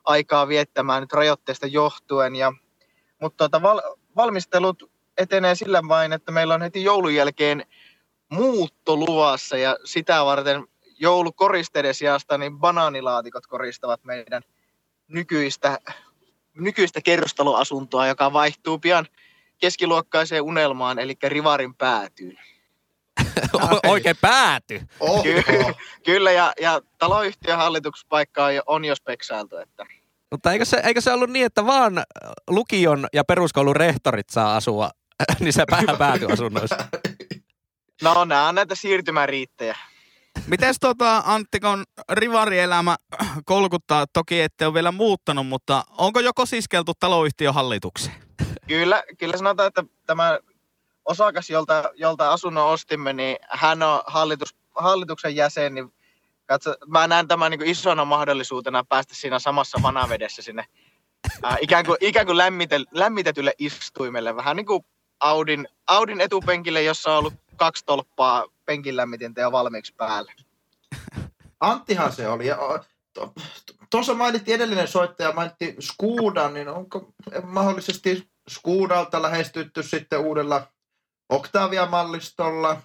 [0.04, 2.36] aikaa viettämään nyt rajoitteista johtuen.
[2.36, 2.52] Ja,
[3.20, 3.80] mutta tuota, val,
[4.16, 7.66] valmistelut etenee sillä vain, että meillä on heti joulun jälkeen
[8.28, 10.66] muutto luvassa ja sitä varten
[11.00, 14.42] joulukoristeiden sijasta niin banaanilaatikot koristavat meidän
[15.08, 15.78] nykyistä,
[16.54, 19.06] nykyistä kerrostaloasuntoa, joka vaihtuu pian
[19.58, 22.38] keskiluokkaiseen unelmaan, eli Rivarin päätyyn.
[23.86, 24.80] Oikein pääty.
[25.00, 25.22] Oho.
[25.22, 29.56] Kyllä, kyllä ja, ja taloyhtiön hallituspaikka on jo, on jo speksailtu.
[29.56, 29.86] Että.
[30.30, 32.02] Mutta eikö se, eikö se ollut niin, että vaan
[32.50, 34.90] lukion ja peruskoulun rehtorit saa asua
[35.40, 36.76] niissä pää- päätyasunnoissa?
[38.02, 39.76] No, nämä on näitä siirtymäriittejä.
[40.46, 42.96] Mites tota Anttikon rivarielämä
[43.44, 48.14] kolkuttaa, toki ette ole vielä muuttanut, mutta onko joko siskeltu taloyhtiön hallitukseen?
[48.68, 50.38] Kyllä, kyllä sanotaan, että tämä
[51.04, 55.92] osakas, jolta, jolta asunnon ostimme, niin hän on hallitus, hallituksen jäsen, niin
[56.46, 60.64] katso, mä näen tämän niin isona mahdollisuutena päästä siinä samassa vanavedessä sinne
[61.42, 64.84] ää, ikään kuin, ikään kuin lämmitel, lämmitetylle istuimelle, vähän niin kuin
[65.20, 70.32] Audin, Audin etupenkille, jossa on ollut kaksi tolppaa penkin lämmitintä jo valmiiksi päällä.
[71.60, 72.44] Anttihan se oli.
[73.90, 80.66] Tuossa mainittiin edellinen soittaja, mainittiin Skuudan, niin onko mahdollisesti Skuudalta lähestytty sitten uudella
[81.32, 82.82] Octavia-mallistolla,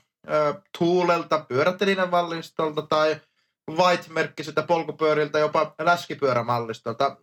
[0.77, 3.21] Tuulelta pyörätelinen mallistolta tai
[3.71, 7.17] White-merkkiseltä polkupyöriltä jopa läskipyörämallistolta.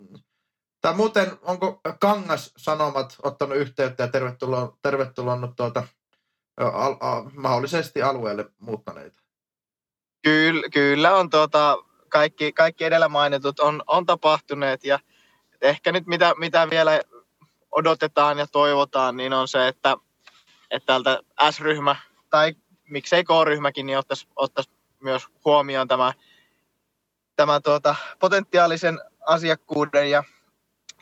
[0.80, 5.82] Tai muuten, onko Kangas Sanomat ottanut yhteyttä ja tervetuloa, tervetuloa tuota,
[6.56, 9.22] al, a, mahdollisesti alueelle muuttaneita?
[10.22, 11.76] Kyllä, kyllä on tuota,
[12.08, 14.98] kaikki, kaikki edellä mainitut on, on tapahtuneet ja
[15.60, 17.00] ehkä nyt mitä, mitä vielä
[17.70, 19.96] odotetaan ja toivotaan, niin on se, että,
[20.70, 21.96] että täältä S-ryhmä
[22.30, 22.54] tai
[22.90, 26.12] miksei K-ryhmäkin, niin ottaisi, ottaisi myös huomioon tämä,
[27.36, 30.24] tämä tuota, potentiaalisen asiakkuuden ja,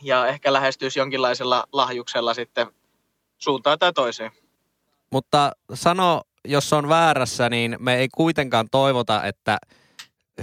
[0.03, 2.67] ja ehkä lähestyisi jonkinlaisella lahjuksella sitten
[3.39, 4.40] suuntaan tai toiseen.
[5.13, 9.59] Mutta sano, jos on väärässä, niin me ei kuitenkaan toivota, että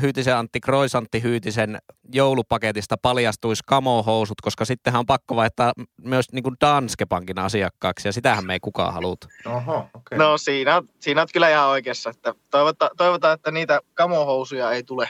[0.01, 1.77] Hyytisen Antti Kroisantti Hyytisen
[2.13, 8.11] joulupaketista paljastuisi kamohousut, koska sittenhän on pakko vaihtaa myös niin kuin Danske Bankin asiakkaaksi ja
[8.11, 9.27] sitähän me ei kukaan haluta.
[9.45, 9.89] Oho, okei.
[9.93, 10.17] Okay.
[10.17, 15.09] No siinä, siinä oot kyllä ihan oikeassa, että toivota, toivotaan, että niitä kamohousuja ei tule.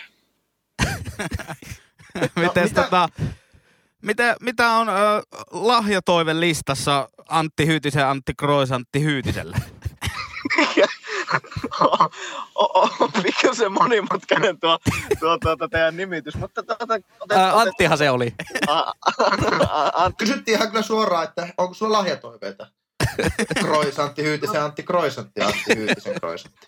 [2.35, 3.09] Mites mitä- tota,
[4.07, 4.93] mitä, mitä on ö,
[5.51, 9.57] lahjatoive listassa Antti Hyytisen Antti Kroisantti Hyytiselle?
[11.81, 12.09] o,
[12.55, 14.79] o, mikä se monimutkainen tuo,
[15.19, 18.33] tuo tuota teidän nimitys, mutta tuota, otet, Ää, Anttihan se oli.
[19.93, 22.67] Antti, Kysyttiin ihan kyllä suoraan, että onko sulla lahjatoiveita?
[23.59, 26.67] Kroisantti Hyytisen Antti Kroisantti Antti Hyytisen Kroisantti.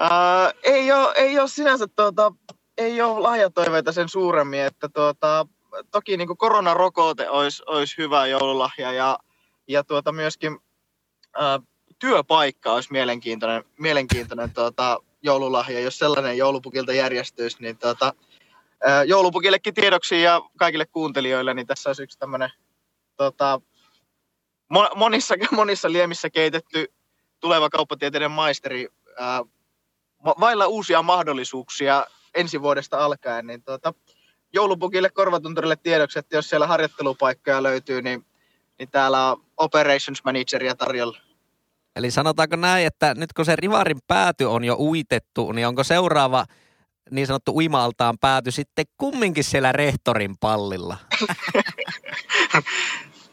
[0.00, 2.32] ää, ei, ole, ei ole sinänsä tuota,
[2.78, 5.46] ei ole lahjatoiveita sen suuremmin, että tuota,
[5.90, 9.18] toki niin kuin koronarokote olisi, olisi hyvä joululahja ja,
[9.68, 10.58] ja tuota myöskin
[11.38, 11.60] ää,
[11.98, 18.12] työpaikka olisi mielenkiintoinen, mielenkiintoinen tuota, joululahja, jos sellainen joulupukilta järjestyisi, niin tuota,
[18.86, 22.50] ää, joulupukillekin tiedoksi ja kaikille kuuntelijoille, niin tässä olisi yksi tämmöinen
[24.74, 26.92] mo- monissa, monissa liemissä keitetty
[27.40, 29.44] tuleva kauppatieteiden maisteri ää,
[30.24, 33.94] va- vailla uusia mahdollisuuksia ensi vuodesta alkaen, niin tuota,
[34.52, 38.26] joulupukille korvatunturille tiedoksi, että jos siellä harjoittelupaikkoja löytyy, niin,
[38.78, 41.18] niin täällä on operations manageria tarjolla.
[41.96, 46.44] Eli sanotaanko näin, että nyt kun se rivarin pääty on jo uitettu, niin onko seuraava
[47.10, 50.96] niin sanottu uimaaltaan pääty sitten kumminkin siellä rehtorin pallilla?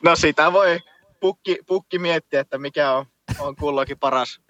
[0.03, 0.79] No sitä voi
[1.19, 3.05] pukki, pukki miettiä, että mikä on,
[3.39, 4.41] on kullakin paras,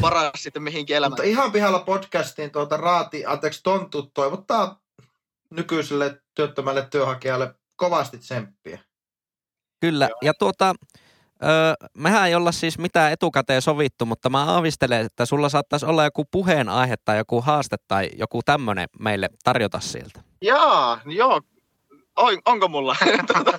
[0.00, 1.12] paras sitten mihinkin elämään.
[1.12, 4.81] Mutta ihan pihalla podcastiin tuota Raati, anteeksi Tonttu, toivottaa
[5.56, 8.78] nykyiselle työttömälle työnhakijalle kovasti tsemppiä.
[9.80, 10.74] Kyllä, ja tuota,
[11.42, 16.04] ö, mehän ei olla siis mitään etukäteen sovittu, mutta mä aavistelen, että sulla saattaisi olla
[16.04, 20.20] joku puheenaihe tai joku haaste tai joku tämmöinen meille tarjota sieltä.
[20.42, 21.40] Jaa, joo.
[22.16, 22.96] Oi, onko mulla?
[23.32, 23.58] Tuota,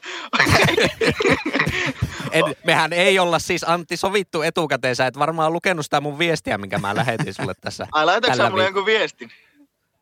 [2.32, 6.58] En, mehän ei olla siis Antti sovittu etukäteen, sä et varmaan lukenut sitä mun viestiä,
[6.58, 7.88] minkä mä lähetin sulle tässä.
[7.92, 9.32] Ai laitatko sä mulle jonkun viestin?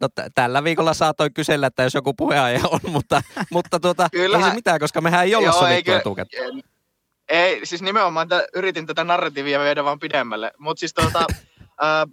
[0.01, 4.09] No, t- tällä viikolla saatoin kysellä, että jos joku puheenaihe on, mutta, mutta tuota, ei
[4.19, 6.63] Kyllähän- se mitään, koska mehän ei olla Joo, sovittu etukäteen.
[7.29, 10.51] Ei, siis nimenomaan tä, yritin tätä narratiivia viedä vaan pidemmälle.
[10.57, 11.25] Mutta siis tuota,
[11.81, 12.07] ää,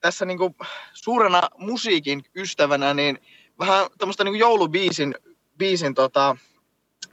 [0.00, 0.56] tässä niinku
[0.92, 3.18] suurena musiikin ystävänä, niin
[3.58, 5.14] vähän tämmöistä niinku joulubiisin
[5.58, 6.36] biisin, tota,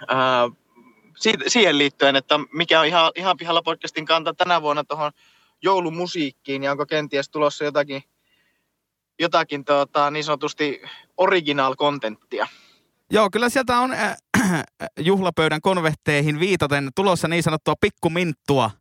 [0.08, 0.50] ää,
[1.18, 5.12] si- siihen liittyen, että mikä on ihan, ihan pihalla podcastin kanta tänä vuonna tuohon
[5.62, 8.04] joulumusiikkiin ja onko kenties tulossa jotakin,
[9.22, 10.82] jotakin tota, niin sanotusti
[11.18, 12.48] original contenttia.
[13.12, 14.18] Joo, kyllä sieltä on äh,
[15.00, 18.72] juhlapöydän konvehteihin viitaten tulossa niin sanottua pikkuminttua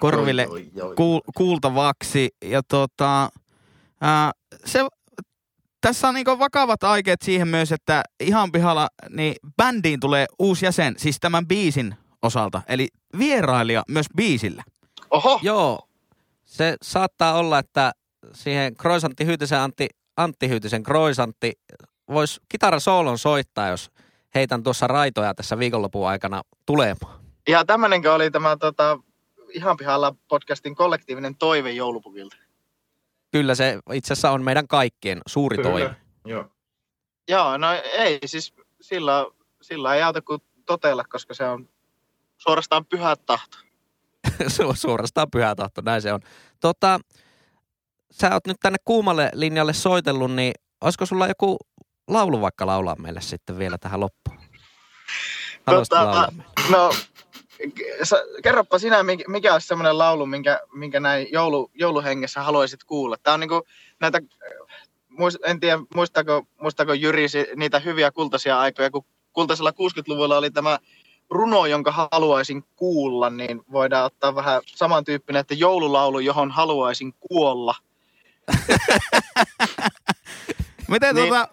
[0.00, 0.94] korville Oi, oi, oi.
[0.94, 2.28] kuul- kuultavaksi.
[2.44, 3.30] Ja tota,
[4.00, 4.30] ää,
[4.64, 4.86] se,
[5.80, 10.94] tässä on niinku vakavat aikeet siihen myös, että ihan pihalla niin bändiin tulee uusi jäsen,
[10.98, 12.62] siis tämän biisin osalta.
[12.68, 14.62] Eli vierailija myös biisillä.
[15.10, 15.88] Oho, Joo,
[16.44, 17.92] se saattaa olla, että
[18.32, 21.52] siihen Kroisantti Hyytisen Antti, Antti Hyytisen Kroisantti
[22.08, 23.90] voisi kitarasoolon soittaa, jos
[24.34, 27.20] heitän tuossa raitoja tässä viikonlopun aikana tulemaan.
[27.48, 28.98] Ja tämmöinenkö oli tämä tota,
[29.52, 32.36] ihan pihalla podcastin kollektiivinen toive joulupukilta?
[33.30, 35.96] Kyllä se itse asiassa on meidän kaikkien suuri Kyllä, toive.
[36.24, 36.44] Joo.
[37.28, 39.26] Joo, no ei siis sillä,
[39.62, 41.68] sillä ei auta kuin totella, koska se on
[42.38, 43.58] suorastaan pyhä tahto.
[44.48, 46.20] Se on suorastaan pyhä tahto, näin se on.
[46.60, 47.00] Tota,
[48.20, 51.56] sä oot nyt tänne kuumalle linjalle soitellut, niin olisiko sulla joku
[52.08, 54.38] laulu vaikka laulaa meille sitten vielä tähän loppuun?
[55.66, 56.76] Haluaisitko Tota, laulaa meille?
[56.76, 56.90] No,
[58.42, 58.98] kerropa sinä,
[59.28, 63.16] mikä, olisi semmoinen laulu, minkä, minkä näin joulu, jouluhengessä haluaisit kuulla.
[63.22, 63.62] Tämä on niinku
[64.00, 64.20] näitä,
[65.08, 70.78] muist, en tiedä muistaako, muistaako Jyri niitä hyviä kultaisia aikoja, kun kultaisella 60-luvulla oli tämä
[71.30, 77.74] runo, jonka haluaisin kuulla, niin voidaan ottaa vähän samantyyppinen, että joululaulu, johon haluaisin kuolla.
[80.88, 81.28] Miten Niin.
[81.28, 81.48] tuota,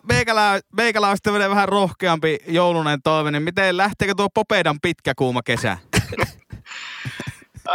[0.75, 5.78] Beikälä olisi tämmöinen vähän rohkeampi joulunen toive, niin miten lähteekö tuo Popedan pitkä kuuma kesä?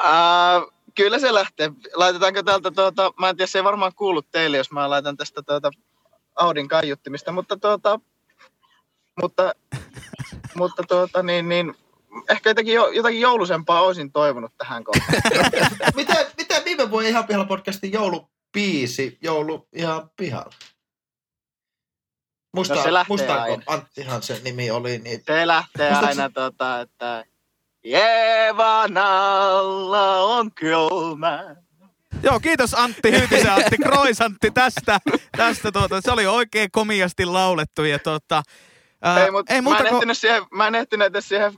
[0.04, 0.60] Ää,
[0.94, 1.70] kyllä se lähtee.
[1.94, 5.42] Laitetaanko täältä, tuota, mä en tiedä, se ei varmaan kuulu teille, jos mä laitan tästä
[5.42, 5.70] tuota,
[6.36, 8.00] Audin kaiuttimista, mutta tuota,
[9.20, 9.52] mutta,
[10.54, 11.74] mutta tuota, niin, niin,
[12.30, 15.12] ehkä jotakin, jo- jotakin joulusempaa olisin toivonut tähän kohtaan.
[15.96, 17.92] Miten, miten viime vuoden ihan pihalla podcastin
[18.54, 20.50] joulupiisi, joulu ihan pihalla?
[22.54, 23.62] Muista, No se lähtee muistaako aina.
[23.66, 27.24] Anttihan se nimi oli, niin Se lähtee Muistatko aina, tota, että
[27.84, 31.56] Jeevan alla on kylmä.
[32.22, 34.98] Joo, kiitos Antti Hyytisen Antti Kroisantti tästä.
[35.36, 37.84] tästä tuota, se oli oikein komiasti laulettu.
[37.84, 38.42] Ja tuota,
[39.02, 40.14] ää, ei, mut ei muuta mä, en kun...
[40.14, 41.52] siihen, mä en ehtinyt siihen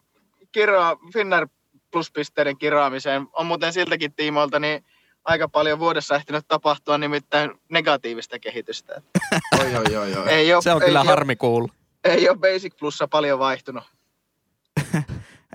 [0.53, 1.49] kiroa, Finnair
[1.91, 3.27] pluspisteiden kiroamiseen.
[3.33, 4.85] On muuten siltäkin tiimoilta niin
[5.27, 9.03] aika paljon vuodessa ehtinyt tapahtua nimittäin negatiivista kehitystä.
[9.61, 10.29] oi, oi, oi, oi.
[10.29, 11.71] Ei ole, se on ei kyllä ei harmi kuulu.
[12.05, 13.85] Ei ole Basic Plussa paljon vaihtunut.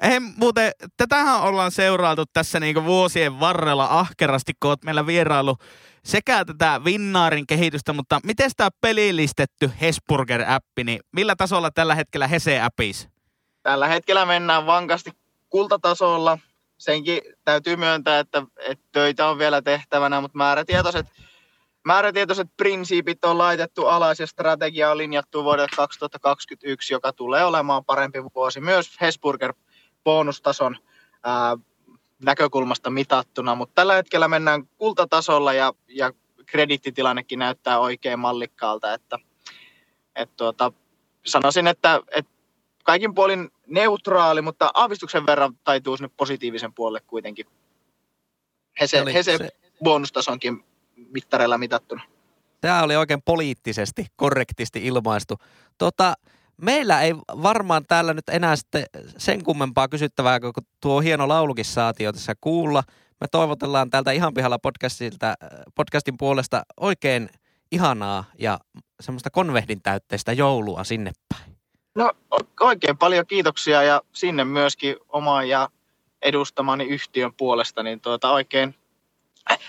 [0.01, 5.57] Ei muuten, tätähän ollaan seurailtu tässä niinku vuosien varrella ahkerasti, kun oot meillä vierailu
[6.05, 13.09] sekä tätä Vinnaarin kehitystä, mutta miten tämä pelillistetty Hesburger-appi, niin millä tasolla tällä hetkellä Hese-appis?
[13.63, 15.11] Tällä hetkellä mennään vankasti
[15.49, 16.37] kultatasolla.
[16.81, 21.05] Senkin täytyy myöntää, että, että töitä on vielä tehtävänä, mutta määrätietoiset,
[21.85, 28.19] määrätietoiset prinsiipit on laitettu alas ja strategia on linjattu vuodelle 2021, joka tulee olemaan parempi
[28.35, 29.53] vuosi myös Hesburger
[30.03, 30.77] bonustason
[31.23, 31.57] ää,
[32.23, 36.13] näkökulmasta mitattuna, mutta tällä hetkellä mennään kultatasolla ja, ja
[36.45, 39.19] krediittitilannekin näyttää oikein mallikkaalta, että
[40.15, 40.71] et tuota,
[41.25, 42.30] sanoisin, että, että
[42.83, 47.45] kaikin puolin neutraali, mutta aavistuksen verran taituu sinne positiivisen puolelle kuitenkin.
[48.79, 49.49] Hese, Eli Hese se...
[49.83, 50.63] bonustasonkin
[50.95, 52.01] mittareilla mitattuna.
[52.61, 55.37] Tämä oli oikein poliittisesti korrektisti ilmaistu.
[55.77, 56.13] Tota,
[56.57, 58.85] meillä ei varmaan täällä nyt enää sitten
[59.17, 62.83] sen kummempaa kysyttävää, kun tuo hieno laulukin saatiin tässä kuulla.
[63.21, 65.33] Me toivotellaan täältä ihan pihalla podcastilta,
[65.75, 67.29] podcastin puolesta oikein
[67.71, 68.59] ihanaa ja
[69.01, 71.50] semmoista konvehdin täytteistä joulua sinne päin.
[71.95, 72.11] No
[72.59, 75.69] oikein paljon kiitoksia ja sinne myöskin omaan ja
[76.21, 78.75] edustamani yhtiön puolesta, niin tuota oikein,
[79.51, 79.59] äh,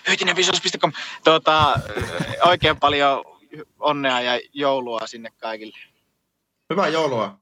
[1.25, 1.81] tuota,
[2.47, 3.25] oikein paljon
[3.81, 5.79] onnea ja joulua sinne kaikille.
[6.71, 7.39] Hyvää joulua,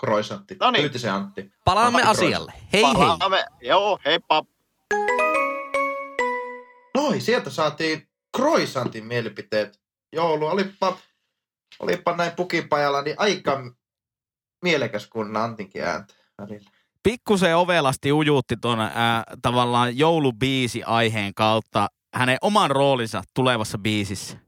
[0.00, 0.56] Kroisantti.
[0.60, 0.90] No niin.
[1.12, 1.50] Antti.
[1.64, 2.52] Palaamme Antti asialle.
[2.72, 3.36] Hei Palaamme.
[3.36, 3.68] hei.
[3.68, 4.44] Joo, heippa.
[6.94, 9.80] Noi, sieltä saatiin Kroisantin mielipiteet.
[10.12, 10.96] Joulu olipa,
[11.78, 13.60] olipa näin pukipajalla, niin aika
[14.64, 16.70] mielekäs kuin Antinkin ääntä välillä.
[17.02, 18.90] Pikkusen ovelasti ujuutti tuon äh,
[19.42, 24.38] tavallaan joulubiisi aiheen kautta hänen oman roolinsa tulevassa biisissä.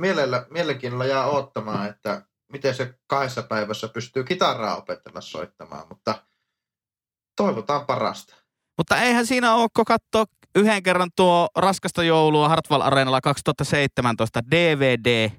[0.00, 6.14] Mielellä, mielenkiinnolla jää odottamaan, että miten se kahdessa päivässä pystyy kitaraa opetella soittamaan, mutta
[7.36, 8.34] toivotaan parasta.
[8.78, 15.30] Mutta eihän siinä ole, kun katsoo yhden kerran tuo Raskasta joulua Hartwall Areenalla 2017 DVD,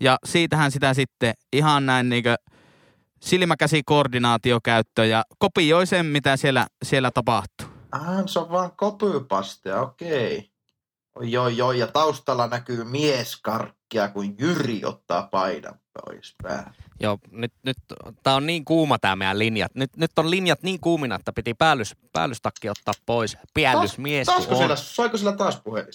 [0.00, 2.24] ja siitähän sitä sitten ihan näin niin
[3.20, 7.66] silmäkäsikoordinaatiokäyttö ja kopioi sen, mitä siellä, siellä tapahtuu.
[7.92, 10.50] Ah, se on vaan kopypastia, okei.
[11.14, 16.70] Oi, oi, oi, ja taustalla näkyy mieskarkkia, kun Jyri ottaa paidan pois päälle.
[17.00, 17.76] Joo, nyt, nyt
[18.22, 19.74] tää on niin kuuma tää meidän linjat.
[19.74, 23.36] Nyt, nyt on linjat niin kuumina, että piti päällys, päällystakki ottaa pois.
[23.54, 25.92] Päällysmies taas, taasko siellä, soiko sillä taas puhelin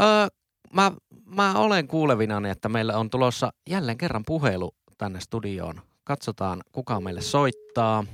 [0.00, 0.26] öö,
[0.72, 0.92] mä,
[1.24, 5.82] mä olen kuulevinani, että meillä on tulossa jälleen kerran puhelu tänne studioon.
[6.04, 8.04] Katsotaan, kuka meille soittaa.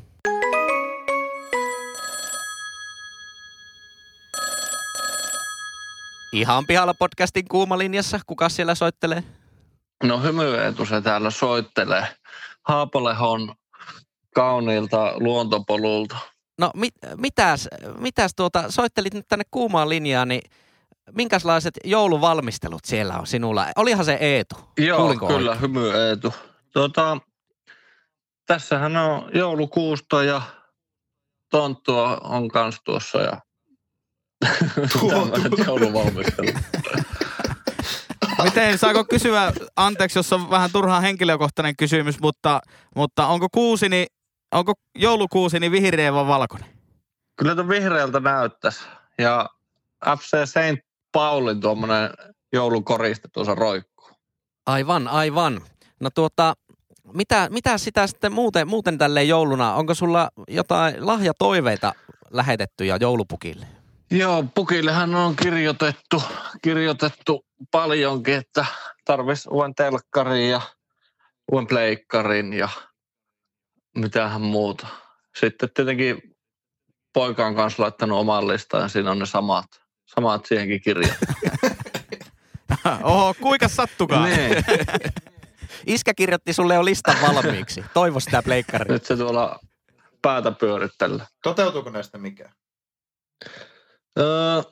[6.33, 8.21] Ihan pihalla podcastin kuumalinjassa.
[8.27, 9.25] Kuka siellä soittelee?
[10.03, 12.07] No hymyeetu se täällä soittelee.
[12.69, 13.55] Haapolehon
[14.35, 16.17] kauniilta luontopolulta.
[16.59, 20.43] No mit, mitäs, mitäs tuota, soittelit nyt tänne kuumaan linjaan, niin
[21.17, 23.67] minkälaiset jouluvalmistelut siellä on sinulla?
[23.77, 24.55] Olihan se Eetu.
[24.79, 25.61] Joo, Kuulinko kyllä, oikein?
[25.71, 26.35] hymy Eetu.
[26.73, 27.19] Tuota,
[28.49, 30.43] tässähän on joulukuusta ja
[31.51, 33.41] tonttua on kans tuossa ja
[35.67, 36.49] jouluvalmistelu.
[38.45, 42.61] Miten, saako kysyä, anteeksi jos on vähän turhaa henkilökohtainen kysymys, mutta,
[42.97, 44.07] mutta onko kuusini,
[44.53, 46.69] onko joulukuusini vihreä vai valkoinen?
[47.37, 48.85] Kyllä tuon vihreältä näyttäisi.
[49.19, 49.49] Ja
[50.19, 50.81] FC Saint
[51.13, 52.11] Paulin tuommoinen
[52.53, 54.11] joulukoriste tuossa roikkuu.
[54.67, 55.61] Aivan, aivan.
[56.01, 56.55] No tuota,
[57.15, 61.95] mitä, mitä sitä sitten muuten, muuten tälle jouluna, onko sulla jotain lahjatoiveita
[62.31, 63.67] lähetetty ja joulupukille?
[64.11, 66.23] Joo, pukillehan on kirjoitettu,
[66.63, 68.67] kirjoitettu paljonkin, että
[69.05, 70.61] tarvitsisi uuden telkkarin ja
[71.53, 72.69] uuden pleikkarin ja
[73.97, 74.87] mitähän muuta.
[75.41, 76.23] Sitten tietenkin
[77.13, 79.67] poika on kanssa laittanut oman listan ja siinä on ne samat,
[80.07, 81.19] samat siihenkin kirjat.
[83.03, 84.31] Oho, kuinka sattukaan.
[84.31, 84.65] niin.
[85.87, 87.85] Iskä kirjoitti sulle jo listan valmiiksi.
[87.95, 88.93] Toivo sitä pleikkaria.
[88.93, 89.61] Nyt se tuolla
[90.23, 91.27] päätä pyörittellä.
[91.43, 92.53] Toteutuuko näistä mikään?
[94.19, 94.63] Öö,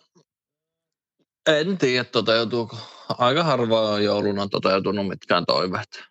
[1.47, 2.77] en tiedä toteutuuko.
[3.19, 6.05] Aika harvoin on jouluna toteutunut mitkään toiveet.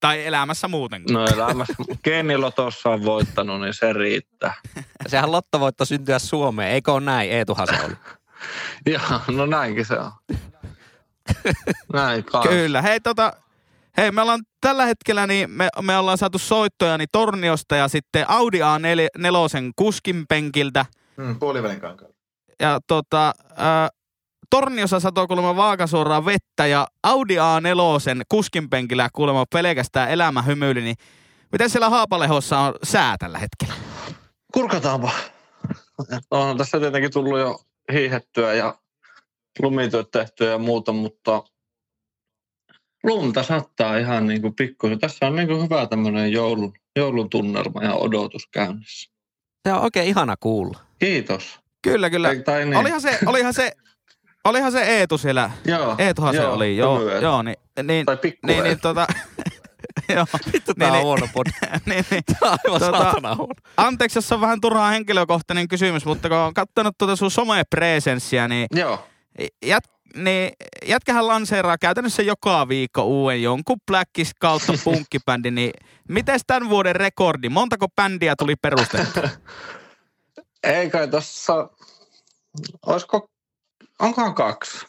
[0.00, 1.02] Tai elämässä muuten.
[1.10, 1.74] No elämässä.
[2.04, 4.54] Geenilotossa on voittanut, niin se riittää.
[5.06, 6.70] Sehän lottovoitto syntyä Suomeen.
[6.70, 7.30] Eikö ole näin?
[7.30, 7.94] Eetuhan se oli.
[8.94, 10.12] Joo, no näinkin se on.
[11.92, 12.48] Näin kai.
[12.48, 12.82] Kyllä.
[12.82, 13.32] Hei, tota,
[13.96, 18.30] hei, me ollaan tällä hetkellä, niin me, me ollaan saatu soittoja niin Torniosta ja sitten
[18.30, 20.86] Audi A4 kuskin penkiltä.
[21.16, 22.14] Mm, puolivälin kankaalla.
[22.60, 23.88] Ja tota, ää,
[24.50, 30.96] Torniossa satoi kuulemma vaakasuoraan vettä ja Audi A4 kuskin penkillä kuulemma pelkästään elämä hymyili, niin
[31.52, 33.74] miten siellä Haapalehossa on sää tällä hetkellä?
[34.54, 35.10] Kurkataanpa.
[36.30, 37.60] On tässä tietenkin tullut jo
[37.92, 38.74] hiihettyä ja
[39.62, 41.42] lumityöt tehtyä ja muuta, mutta
[43.02, 44.98] lunta sattaa ihan niin kuin pikkuisen.
[44.98, 49.10] Tässä on niin kuin hyvä tämmöinen joulun, joulun tunnelma ja odotus käynnissä.
[49.68, 50.78] Se on oikein ihana kuulla.
[50.98, 51.60] Kiitos.
[51.82, 52.28] Kyllä, kyllä.
[52.28, 52.76] Tai, tai niin.
[52.76, 53.72] Olihan se, olihan se,
[54.44, 55.50] olihan se Eetu siellä.
[55.64, 57.24] Joo, Eetuhan se joo, oli, joo, Eetu.
[57.24, 59.06] joo, niin, niin, Tai pikku niin, niin tota,
[60.14, 61.04] joo, Vittu, tää Niin, on niin.
[61.04, 61.46] huono pod.
[61.86, 62.22] niin, niin.
[62.40, 63.54] Tää on aivan Tota- saatana huono.
[63.76, 68.66] Anteeksi, jos on vähän turhaa henkilökohtainen kysymys, mutta kun on katsonut tuota sun some-presenssiä, niin,
[68.74, 69.06] Joo.
[69.66, 69.84] jät,
[70.16, 70.52] niin
[70.86, 75.72] jätkähän lanseeraa käytännössä joka viikko uuden jonkun Blackis kautta punkkibändi, niin
[76.08, 77.48] miten tämän vuoden rekordi?
[77.48, 79.20] Montako bändiä tuli perustettu?
[80.62, 81.70] Ei kai tossa,
[82.86, 83.30] olisiko,
[83.98, 84.86] onkohan kaksi?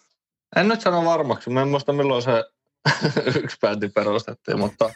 [0.56, 2.44] En nyt sano varmaksi, mä en muista milloin se
[3.44, 4.94] yksi bändi perustettiin, mutta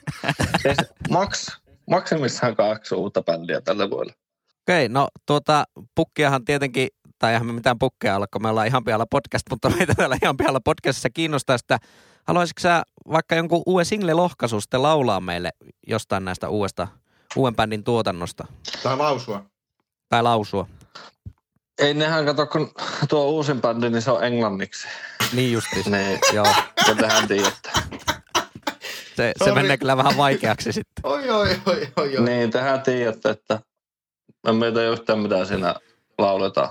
[0.61, 0.77] siis
[1.09, 4.13] maks, maksimissaan kaksi uutta bändiä tällä vuodella.
[4.63, 5.65] Okei, no tuota
[5.95, 6.87] pukkiahan tietenkin,
[7.19, 10.17] tai eihän me mitään pukkeja olla, kun me ollaan ihan pihalla podcast, mutta meitä täällä
[10.23, 11.77] ihan pihalla podcastissa kiinnostaa sitä.
[12.23, 15.49] Haluaisitko sä vaikka jonkun uuden single-lohkaisun sitten laulaa meille
[15.87, 16.87] jostain näistä uudesta,
[17.35, 18.47] uuden bändin tuotannosta?
[18.83, 19.45] Tai lausua.
[20.09, 20.67] Tai lausua?
[21.79, 22.71] Ei nehän kato, kun
[23.09, 24.87] tuo uusin bändi, niin se on englanniksi.
[25.33, 25.85] Niin justiis.
[25.85, 26.45] Niin, Joo,
[26.87, 27.69] ja tehän tiedätte.
[29.15, 31.05] se, se menee kyllä vähän vaikeaksi sitten.
[31.05, 32.25] Oi, oi, oi, oi, oi.
[32.25, 33.59] Niin, tehän tiedätte, että
[34.47, 35.75] en meitä yhtään mitä siinä
[36.17, 36.69] lauletaan.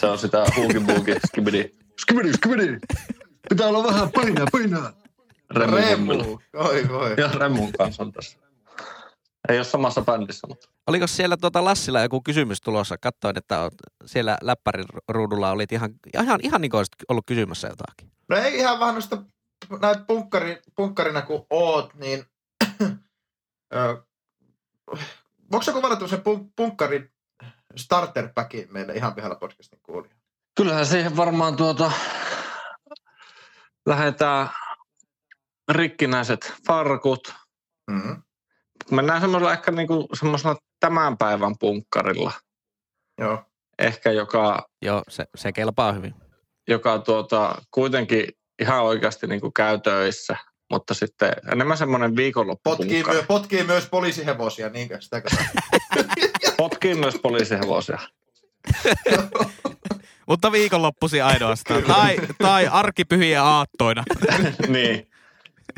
[0.00, 1.70] Se on sitä huuki buuki, skibidi,
[2.00, 2.78] skibidi, skibidi.
[3.48, 4.92] Pitää olla vähän painaa, painaa.
[5.50, 5.76] Remu.
[5.76, 6.38] Remu.
[6.54, 7.14] Oi, voi.
[7.18, 8.38] Ja Remun kanssa on tässä.
[9.48, 12.98] Ei ole samassa bändissä, mutta Oliko siellä tuota Lassilla joku kysymys tulossa?
[12.98, 13.70] Katsoin, että
[14.06, 18.12] siellä läppärin ruudulla olit ihan, ihan, ihan niin kuin olisit ollut kysymässä jotakin.
[18.28, 19.22] No ei ihan vaan noista
[19.80, 22.24] näin punkkari, punkkarina kun oot, niin
[25.52, 27.10] voiko sä kuvata tämmöisen punk, punkkarin
[27.76, 30.16] starter packin meille ihan pihalla podcastin kuulijoille?
[30.56, 31.92] kyllähän siihen varmaan tuota
[33.86, 34.48] lähdetään
[35.72, 37.34] rikkinäiset farkut.
[37.90, 38.22] Mm-hmm.
[38.90, 42.32] Mennään semmoisella ehkä niinku semmoisella tämän päivän punkkarilla.
[43.20, 43.44] Joo.
[43.78, 46.14] Ehkä joka Joo, se, se kelpaa hyvin.
[46.68, 48.26] joka tuota, kuitenkin
[48.62, 50.36] ihan oikeasti niin käy töissä,
[50.72, 53.16] mutta sitten enemmän semmoinen Potkii, viikonloppupunkkari.
[53.16, 55.00] myö, potkii myös poliisihevosia, niinkö?
[55.00, 55.44] Sitäkö sä?
[56.70, 57.98] Potkii myös poliisihevosia.
[60.28, 61.82] Mutta viikonloppusi ainoastaan.
[61.82, 64.04] tai, tai arkipyhiä aattoina.
[64.68, 65.10] niin.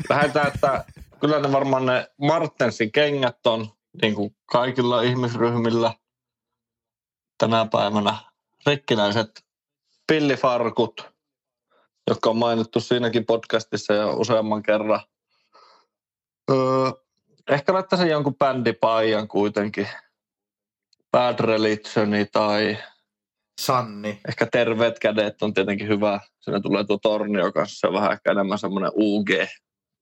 [0.09, 0.85] Lähdetään, että
[1.19, 3.69] kyllä ne varmaan ne Martensin kengät on
[4.01, 5.93] niin kuin kaikilla ihmisryhmillä
[7.37, 8.17] tänä päivänä.
[8.65, 9.45] Rikkinäiset
[10.07, 11.11] pillifarkut,
[12.07, 15.01] jotka on mainittu siinäkin podcastissa jo useamman kerran.
[16.51, 16.91] Öö,
[17.49, 19.87] ehkä laittaisin jonkun bändipaijan kuitenkin.
[21.11, 22.77] Bad Religioni tai
[23.61, 24.21] Sanni.
[24.27, 26.19] ehkä Terveet kädet on tietenkin hyvä.
[26.39, 29.29] Siinä tulee tuo Tornio kanssa, se on vähän ehkä enemmän semmoinen UG,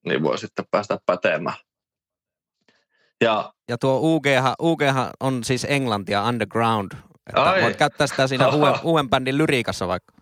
[0.05, 1.57] niin voi sitten päästä pätemään.
[3.21, 6.91] Ja Ja tuo UGhan, UGhan on siis englantia underground.
[7.27, 7.61] Että Ai.
[7.61, 10.13] voit käyttää sitä siinä uuden, uuden bändin lyriikassa vaikka.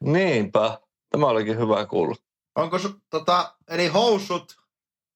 [0.00, 0.78] niinpä,
[1.10, 2.14] tämä olikin hyvä kuulla.
[2.54, 4.56] Onko su, tota, eli housut,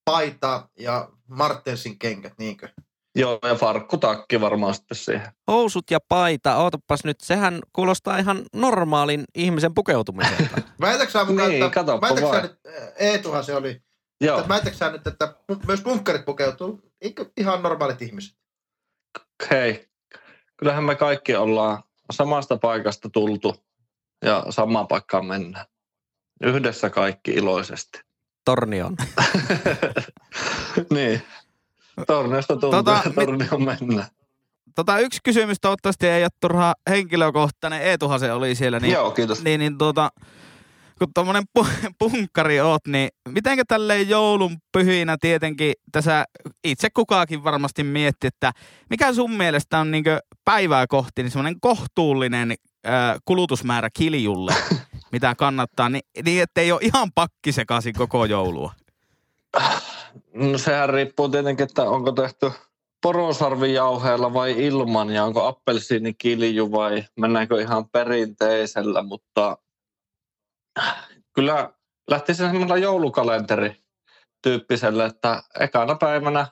[0.05, 2.69] paita ja Martensin kengät, niinkö?
[3.17, 5.27] Joo, ja farkkutakki varmaan sitten siihen.
[5.47, 10.61] Housut ja paita, ootapas nyt, sehän kuulostaa ihan normaalin ihmisen pukeutumiselta.
[10.81, 12.43] Väitätkö sä mukaan, Niin, että, katoppa väitätkö sä vaan.
[12.43, 12.59] nyt,
[12.99, 13.81] Eetuhan se oli,
[14.21, 15.35] Joo, sä nyt, että
[15.67, 18.37] myös punkkarit pukeutuu eikö ihan normaalit ihmiset?
[19.51, 19.87] hei.
[20.57, 23.55] Kyllähän me kaikki ollaan samasta paikasta tultu
[24.25, 25.65] ja samaan paikkaan mennään.
[26.43, 27.99] Yhdessä kaikki iloisesti.
[28.45, 28.95] Tornion.
[30.93, 31.21] niin.
[32.07, 34.07] Torniosta tuntuu, Tota, tota, tornio mennään.
[34.75, 37.81] Tota, yksi kysymys toivottavasti ei ole turhaa henkilökohtainen.
[37.81, 38.79] Eetuhan se oli siellä.
[38.79, 39.43] Niin, Joo, kiitos.
[39.43, 40.09] niin, niin tota,
[40.99, 46.25] kun tuommoinen pu- punkkari oot, niin mitenkä tälleen joulun pyhinä tietenkin tässä
[46.63, 48.51] itse kukaakin varmasti mietti, että
[48.89, 52.89] mikä sun mielestä on niinkö päivää kohti niin semmoinen kohtuullinen ö,
[53.25, 54.53] kulutusmäärä kiljulle,
[55.11, 58.73] mitä kannattaa, niin, niin ettei ole ihan pakki sekaisin koko joulua.
[60.33, 62.51] No sehän riippuu tietenkin, että onko tehty
[63.01, 69.57] porosarvijauheella vai ilman ja onko appelsiinikilju vai mennäänkö ihan perinteisellä, mutta
[71.33, 71.73] kyllä
[72.09, 73.75] lähtisi semmoilla joulukalenteri
[74.41, 76.47] tyyppiselle, että ekana päivänä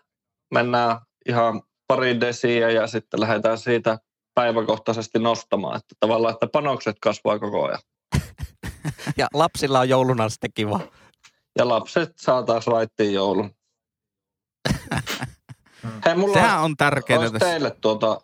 [0.54, 0.98] mennään
[1.30, 4.00] ihan pari desiä ja sitten lähdetään siitä
[4.36, 5.78] päiväkohtaisesti nostamaan.
[5.78, 7.80] Että tavallaan, että panokset kasvaa koko ajan.
[9.18, 10.80] Ja lapsilla on jouluna sitten kiva.
[11.58, 13.56] Ja lapset saa taas raittiin joulun.
[16.06, 17.48] Hei, mulla Sehän on tärkeää olisi tässä.
[17.48, 18.22] teille tuota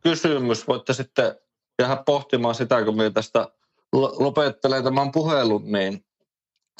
[0.00, 0.68] kysymys.
[0.68, 1.34] Voitte sitten
[1.82, 3.48] jäädä pohtimaan sitä, kun minä tästä
[3.92, 6.04] lo- lopettelen tämän puhelun, niin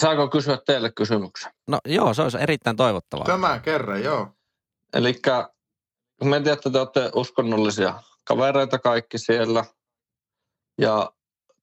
[0.01, 1.53] saako kysyä teille kysymyksen?
[1.69, 3.27] No joo, se olisi erittäin toivottavaa.
[3.27, 4.29] Tämän kerran, joo.
[4.95, 5.13] Eli
[6.25, 9.65] me tiedän, että te olette uskonnollisia kavereita kaikki siellä.
[10.79, 11.13] Ja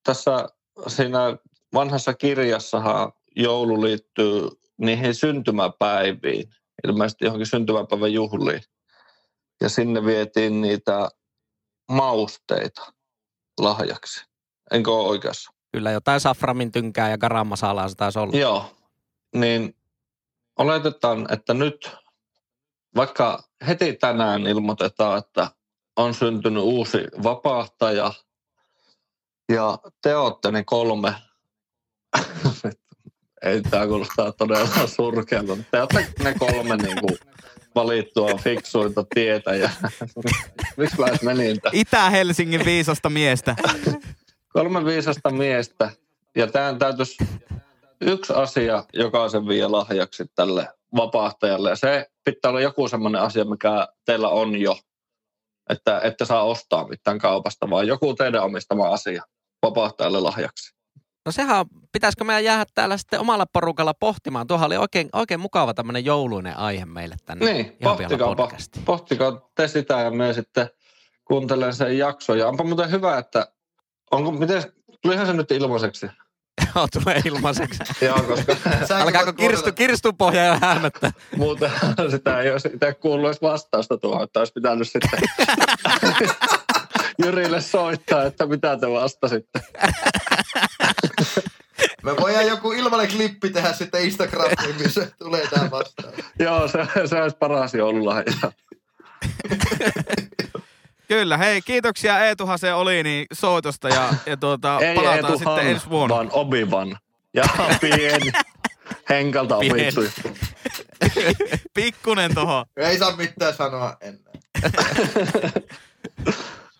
[0.04, 0.50] tässä
[0.88, 1.20] siinä
[1.74, 6.50] vanhassa kirjassahan joulu liittyy niihin syntymäpäiviin,
[6.88, 8.62] ilmeisesti johonkin syntymäpäivän juhliin.
[9.62, 11.10] Ja sinne vietiin niitä
[11.92, 12.94] mausteita
[13.60, 14.26] lahjaksi.
[14.72, 15.52] Enkö ole oikeassa?
[15.72, 18.38] Kyllä jotain saframin tynkää ja garam masalaa se taisi olla.
[18.38, 18.76] Joo,
[19.36, 19.76] niin
[20.58, 21.92] oletetaan, että nyt
[22.96, 25.52] vaikka heti tänään ilmoitetaan, että
[25.96, 28.14] on syntynyt uusi vapahtaja
[29.50, 31.16] ja te olette ne kolme,
[33.42, 37.18] ei tämä kuulostaa todella surkealta, olette ne kolme niin kuin
[37.76, 39.70] valittua fiksuinta tietä ja
[40.78, 41.58] miksi mä menin?
[41.72, 43.56] Itä-Helsingin viisasta miestä.
[44.54, 45.92] kolme viisasta miestä.
[46.36, 47.18] Ja tämän täytyisi
[48.02, 51.70] yksi asia jokaisen vie lahjaksi tälle vapahtajalle.
[51.70, 54.78] Ja se pitää olla joku semmoinen asia, mikä teillä on jo.
[55.70, 59.24] Että ette saa ostaa mitään kaupasta, vaan joku teidän omistama asia
[59.62, 60.77] vapahtajalle lahjaksi.
[61.28, 64.48] No sehän on, pitäisikö meidän jäädä täällä sitten omalla porukalla pohtimaan?
[64.48, 67.54] Tuohan oli oikein, oikein mukava tämmöinen jouluinen aihe meille tänne.
[67.54, 68.86] Niin, pohtikaa, podcastiin.
[68.86, 70.70] pohtikaa te sitä ja me sitten
[71.26, 72.40] kuuntelen sen jakson.
[72.40, 73.48] Ja onpa muuten hyvä, että
[74.12, 74.64] onko, miten,
[75.02, 76.06] tulihan se nyt ilmaiseksi?
[76.76, 77.84] Joo, tulee ilmaiseksi.
[78.06, 78.56] Joo, koska...
[79.02, 81.12] Alkaako kirstu, kuunnella- kirstupohja jo hämöttää?
[81.38, 81.72] Muuten
[82.12, 85.20] sitä ei olisi itse kuullut vastausta tuohon, että olisi pitänyt sitten
[87.24, 89.60] Jyrille soittaa, että mitä te vastasitte.
[92.04, 96.14] Me voidaan joku ilmainen klippi tehdä sitten Instagramiin, missä tulee tää vastaan.
[96.40, 98.24] Joo, se, se olisi paras joululahja.
[101.08, 105.48] Kyllä, hei, kiitoksia Eetuhan se oli niin soitosta ja, ja tuota, Ei palataan Eetu sitten
[105.48, 106.16] Han, ensi vuonna.
[106.16, 106.98] vaan Obi-Wan.
[107.34, 107.44] Ja
[107.82, 108.32] pieni.
[109.10, 109.88] Henkalta Pieni.
[109.88, 110.02] opittu.
[111.74, 112.66] Pikkunen toho.
[112.78, 114.34] Ei saa mitään sanoa enää.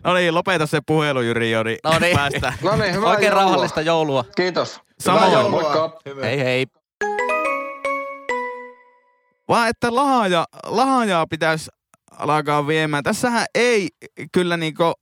[0.08, 2.18] No niin, lopeta se puhelu Jyri jo, niin No niin.
[2.18, 2.54] päästään.
[2.64, 3.44] No niin, hyvää Oikein joulua.
[3.44, 4.26] rauhallista joulua.
[4.36, 4.82] Kiitos.
[5.00, 5.26] Samoin.
[5.26, 5.62] Hyvää joulua.
[5.62, 5.80] joulua.
[6.06, 6.22] Moikka.
[6.22, 6.66] Hei hei.
[9.48, 11.72] Vaan että lahja, lahjaa pitäisi
[12.12, 13.04] alkaa viemään.
[13.04, 13.90] Tässähän ei
[14.32, 14.94] kyllä niinku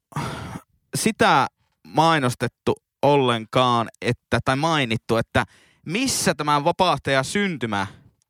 [0.96, 1.48] sitä
[1.88, 5.44] mainostettu ollenkaan, että, tai mainittu, että
[5.86, 7.88] missä tämä vapahtaja syntymä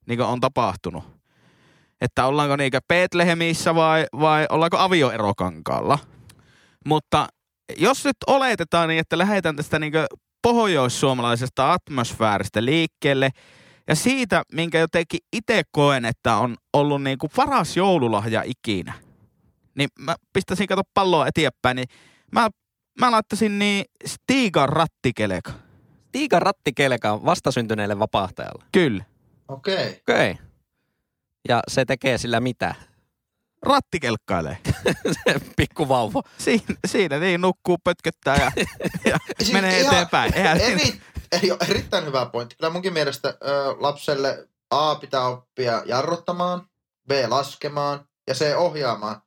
[0.07, 1.03] niin on tapahtunut.
[2.01, 5.99] Että ollaanko niinkö Betlehemissä vai, vai ollaanko avioerokankaalla.
[6.85, 7.27] Mutta
[7.77, 10.07] jos nyt oletetaan niin, että lähdetään tästä niinkö
[10.41, 13.29] pohjoissuomalaisesta atmosfääristä liikkeelle
[13.87, 18.93] ja siitä, minkä jotenkin itse koen, että on ollut niinku paras joululahja ikinä,
[19.75, 21.87] niin mä pistäisin kato palloa eteenpäin, niin
[22.31, 22.49] mä,
[22.99, 25.51] mä laittaisin niin Stigan rattikeleka.
[26.11, 28.63] Tiikan rattikelka on vastasyntyneelle vapahtajalle.
[28.71, 29.03] Kyllä.
[29.47, 29.89] Okei.
[29.89, 30.31] Okei.
[30.31, 30.45] Okay.
[31.49, 32.75] Ja se tekee sillä mitä?
[33.61, 34.57] Rattikelkkailee.
[35.23, 36.21] Se pikku vauva.
[36.37, 38.51] Siinä, siinä niin nukkuu, pötköttää ja,
[39.11, 40.33] ja Siis menee ihan eteenpäin.
[40.33, 41.01] Eihän Eri,
[41.41, 42.55] ei ole erittäin hyvä pointti.
[42.55, 43.35] Kyllä munkin mielestä ö,
[43.79, 46.67] lapselle A pitää oppia jarruttamaan,
[47.07, 49.21] B laskemaan ja C ohjaamaan.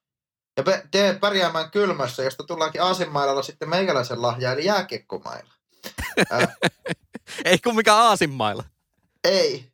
[0.56, 5.52] Ja B, D pärjäämään kylmässä, josta tullaankin aasinmailalla sitten meikäläisen lahja, eli jääkiekkomailla.
[6.32, 6.48] Ä,
[7.44, 8.64] Ei kun mikä aasinmailla.
[9.24, 9.72] ei,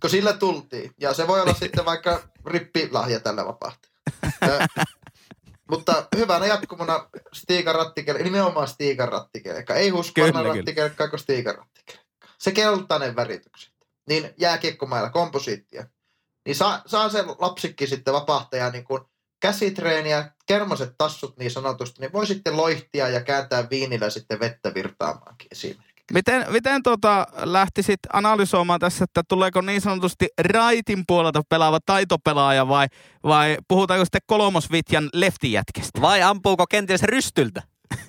[0.00, 0.92] kun sillä tultiin.
[1.00, 3.87] Ja se voi olla sitten vaikka rippilahja tällä vapahtajalle.
[5.70, 9.74] Mutta hyvänä jatkumona Stiikan rattikelkka, nimenomaan Stiikan rattikelkka.
[9.74, 12.04] Ei Husqvarna rattikelkka, kun Stiikan rattikelkka.
[12.38, 13.72] Se keltainen väritykset.
[14.08, 15.86] Niin jääkiekkomailla, komposiittia.
[16.46, 19.02] Niin saa, saa se lapsikki sitten vapahtaja niin kuin
[19.40, 25.48] käsitreeniä, kermaset tassut niin sanotusti, niin voi sitten loihtia ja kääntää viinillä sitten vettä virtaamaankin
[25.52, 25.87] esimerkiksi.
[26.12, 32.86] Miten, miten tota lähtisit analysoimaan tässä, että tuleeko niin sanotusti raitin puolelta pelaava taitopelaaja vai,
[33.22, 36.00] vai puhutaanko sitten kolmosvitjan leftijätkestä?
[36.00, 37.62] Vai ampuuko kenties rystyltä?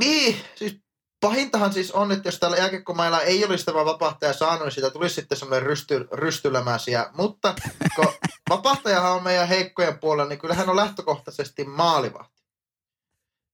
[0.00, 0.80] Niin, siis
[1.20, 5.14] pahintahan siis on, että jos täällä jääkiekkomailla ei olisi tämä vapahtaja saanut, niin siitä tulisi
[5.14, 7.10] sitten semmoinen rysty, rystylämäsiä.
[7.12, 7.54] Mutta
[7.96, 8.06] kun
[8.50, 12.42] vapahtajahan on meidän heikkojen puolella, niin kyllä hän on lähtökohtaisesti maalivahti.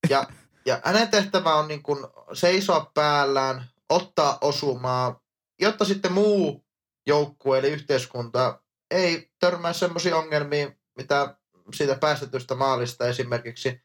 [0.08, 0.26] Ja,
[0.66, 5.20] ja hänen tehtävä on niin kuin seisoa päällään, ottaa osumaa,
[5.60, 6.66] jotta sitten muu
[7.06, 8.60] joukkue eli yhteiskunta
[8.90, 11.36] ei törmää semmoisiin ongelmiin, mitä
[11.74, 13.80] siitä päästetystä maalista esimerkiksi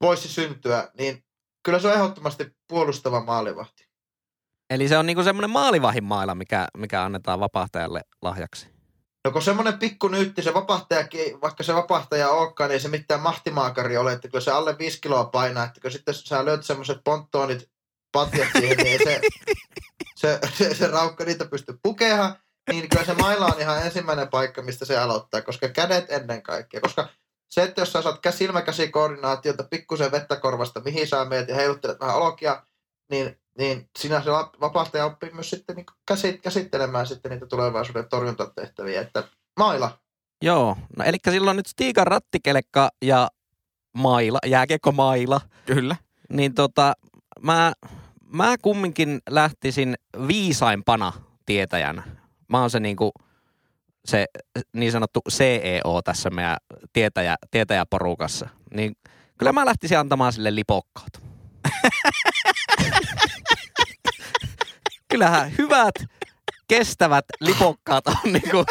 [0.00, 1.24] voisi syntyä, niin
[1.62, 3.90] kyllä se on ehdottomasti puolustava maalivahti.
[4.70, 8.79] Eli se on niinku semmoinen maalivahin maila, mikä, mikä annetaan vapahtajalle lahjaksi.
[9.24, 13.20] No kun semmoinen pikku nyytti, se vapahtajakin, vaikka se vapahtaja olekaan, niin ei se mitään
[13.20, 16.98] mahtimaakari ole, että kun se alle 5 kiloa painaa, että kun sitten sä löyt semmoiset
[17.04, 17.70] ponttoonit
[18.12, 19.20] patjat siihen, niin se,
[20.16, 22.36] se, se, se raukka niitä pysty pukeamaan,
[22.70, 26.80] niin kyllä se maila on ihan ensimmäinen paikka, mistä se aloittaa, koska kädet ennen kaikkea,
[26.80, 27.08] koska
[27.50, 32.16] se, että jos sä saat silmäkäsikoordinaatiota, pikkusen vettä korvasta, mihin sä meet ja heiluttelet vähän
[32.16, 32.62] olokia,
[33.10, 34.30] niin, niin sinä se
[34.60, 39.24] vapaastaja oppii myös sitten niin käsit, käsittelemään sitten niitä tulevaisuuden torjuntatehtäviä, että
[39.58, 39.98] maila.
[40.42, 43.28] Joo, no eli silloin nyt Stiikan rattikelekka ja
[43.92, 45.40] maila, jääkiekko maila.
[45.66, 45.96] Kyllä.
[46.32, 46.92] Niin tota,
[47.40, 47.72] mä,
[48.32, 49.94] mä kumminkin lähtisin
[50.28, 51.12] viisaimpana
[51.46, 52.02] tietäjänä.
[52.48, 53.12] Mä oon se niinku,
[54.04, 54.26] se
[54.72, 56.56] niin sanottu CEO tässä meidän
[56.92, 58.48] tietäjä, tietäjäporukassa.
[58.74, 58.96] Niin
[59.38, 61.22] kyllä mä lähtisin antamaan sille lipokkaat.
[65.10, 65.94] Kyllähän hyvät,
[66.68, 68.64] kestävät lipokkaat on niinku...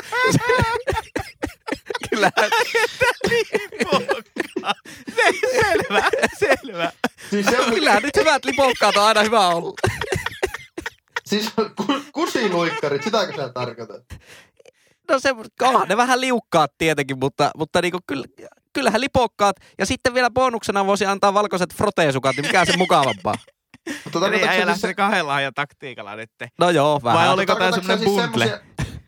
[2.10, 2.52] Kyllähän...
[5.16, 5.32] Se,
[5.62, 6.10] selvä,
[6.40, 6.92] selvä.
[7.30, 9.74] Siis se on, Kyllähän nyt hyvät lipokkaat on aina hyvä olla.
[11.26, 14.04] siis ku- kusiluikkarit, sitäkö sä tarkoitat?
[15.10, 18.26] No se, onhan ne vähän liukkaat tietenkin, mutta, mutta niinku, kyllä,
[18.74, 19.56] kyllähän lipokkaat.
[19.78, 23.36] Ja sitten vielä bonuksena voisi antaa valkoiset froteesukat, niin mikä se mukavampaa.
[24.04, 26.30] Mutta Eli äijä sä lähti siis, kahdella ja taktiikalla nyt.
[26.60, 27.20] No joo, vähän.
[27.20, 28.46] Vai oliko sä semmonen siis bundle?
[28.46, 28.60] semmosia,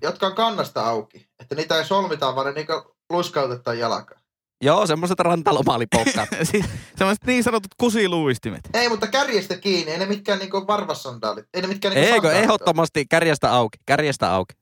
[0.01, 1.27] jotka on kannasta auki?
[1.39, 4.21] Että niitä ei solmita, vaan ne niinku luiskautetaan jalkaan.
[4.63, 6.29] Joo, semmoiset rantalomaalipokkaat.
[6.51, 6.65] Siis
[6.97, 8.61] semmoiset niin sanotut kusiluistimet.
[8.73, 11.45] Ei, mutta kärjestä kiinni, ei ne mitkään niinku varvassandaalit.
[11.53, 14.53] Ei ne mitkään niinku Eikö, ehdottomasti kärjestä auki, kärjestä auki.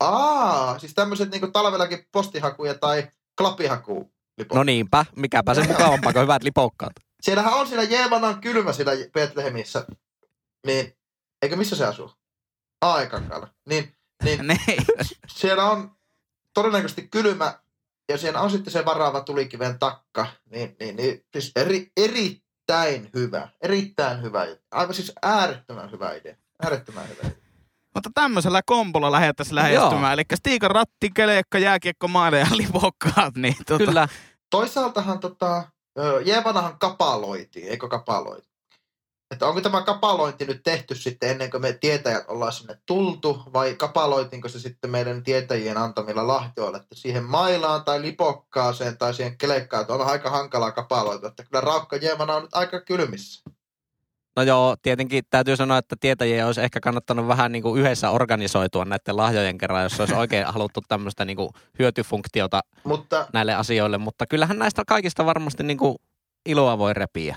[0.00, 4.10] Aa, siis tämmöiset niinku talvellakin postihakuja tai klapihaku.
[4.54, 6.92] No niinpä, mikäpä se mukavampaa kuin hyvät lipokkaat.
[7.24, 9.86] Siellähän on siellä Jeevanan kylmä siellä Betlehemissä.
[10.66, 10.96] Niin,
[11.42, 12.12] eikö missä se asuu?
[12.80, 13.48] Aikankalla.
[13.68, 14.56] Niin, niin Ne,
[15.28, 15.90] siellä on
[16.54, 17.58] todennäköisesti kylmä
[18.08, 20.26] ja siellä on sitten se varaava tulikiven takka.
[20.50, 23.48] Niin, niin, niin siis eri, erittäin hyvä.
[23.62, 24.46] Erittäin hyvä.
[24.70, 26.36] Aivan siis äärettömän hyvä idea.
[26.62, 27.36] Äärettömän hyvä idea.
[27.94, 30.12] mutta tämmöisellä kombolla lähettäisiin lähestymään.
[30.12, 33.36] Eli Stiikan ratti, keleekka, jääkiekko, maile ja lipokkaat.
[33.42, 34.08] Niin tota, Kyllä.
[34.50, 35.62] Toisaaltahan tota,
[36.24, 38.48] Jeevanahan kapaloitiin, eikö kapaloitu?
[39.30, 43.74] Että onko tämä kapalointi nyt tehty sitten ennen kuin me tietäjät ollaan sinne tultu, vai
[43.74, 49.80] kapaloitinko se sitten meidän tietäjien antamilla lahjoilla, että siihen mailaan tai lipokkaaseen tai siihen kelekkaan,
[49.80, 53.50] että on aika hankalaa kapaloitua, että kyllä Raukka Jeevana on nyt aika kylmissä.
[54.36, 58.84] No joo, tietenkin täytyy sanoa, että tietäjien olisi ehkä kannattanut vähän niin kuin yhdessä organisoitua
[58.84, 63.98] näiden lahjojen kerran, jos olisi oikein haluttu tämmöistä niin kuin hyötyfunktiota Mutta näille asioille.
[63.98, 65.96] Mutta kyllähän näistä kaikista varmasti niin kuin
[66.46, 67.36] iloa voi repiä.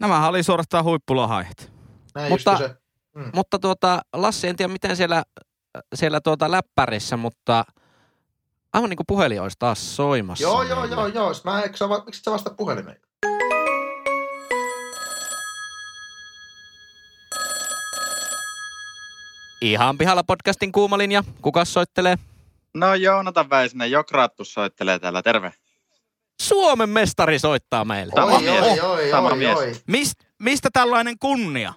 [0.00, 1.72] Nämähän oli suorastaan huippulahajat.
[2.14, 2.76] näin Mutta- se,
[3.14, 3.30] mm.
[3.34, 5.22] Mutta tuota, Lassi, en tiedä miten siellä,
[5.94, 7.64] siellä tuota läppärissä, mutta
[8.72, 10.42] aivan niin kuin puhelin olisi taas soimassa.
[10.42, 11.32] Joo, joo, joo, joo.
[11.44, 13.00] Mä, eikö sä, miksi sä vasta puhelimeen?
[19.60, 21.24] Ihan pihalla podcastin kuuma linja.
[21.42, 22.16] Kuka soittelee?
[22.74, 25.52] No Joonatan Väisänen, Jokrattu soittelee täällä, terve.
[26.42, 28.12] Suomen mestari soittaa meille.
[28.16, 28.62] Sama oi, mies.
[28.62, 29.58] oi, oi, Sama oi, mies.
[29.58, 29.72] oi.
[29.86, 31.72] Mist, mistä tällainen kunnia?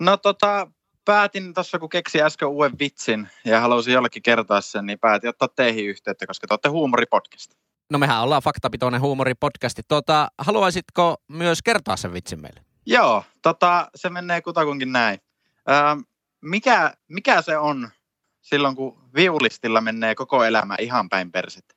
[0.00, 0.66] No tota,
[1.04, 5.48] päätin tuossa kun keksin äsken uuden vitsin ja halusin jollekin kertoa sen, niin päätin ottaa
[5.48, 7.50] teihin yhteyttä, koska te olette huumoripodcast.
[7.90, 9.82] No mehän ollaan faktapitoinen huumoripodcasti.
[9.88, 12.60] Tuota, haluaisitko myös kertoa sen vitsin meille?
[12.86, 15.18] Joo, tota, se menee kutakunkin näin.
[15.70, 16.00] Ähm,
[16.44, 17.88] mikä, mikä se on
[18.42, 21.74] silloin, kun viulistilla menee koko elämä ihan päin persettä?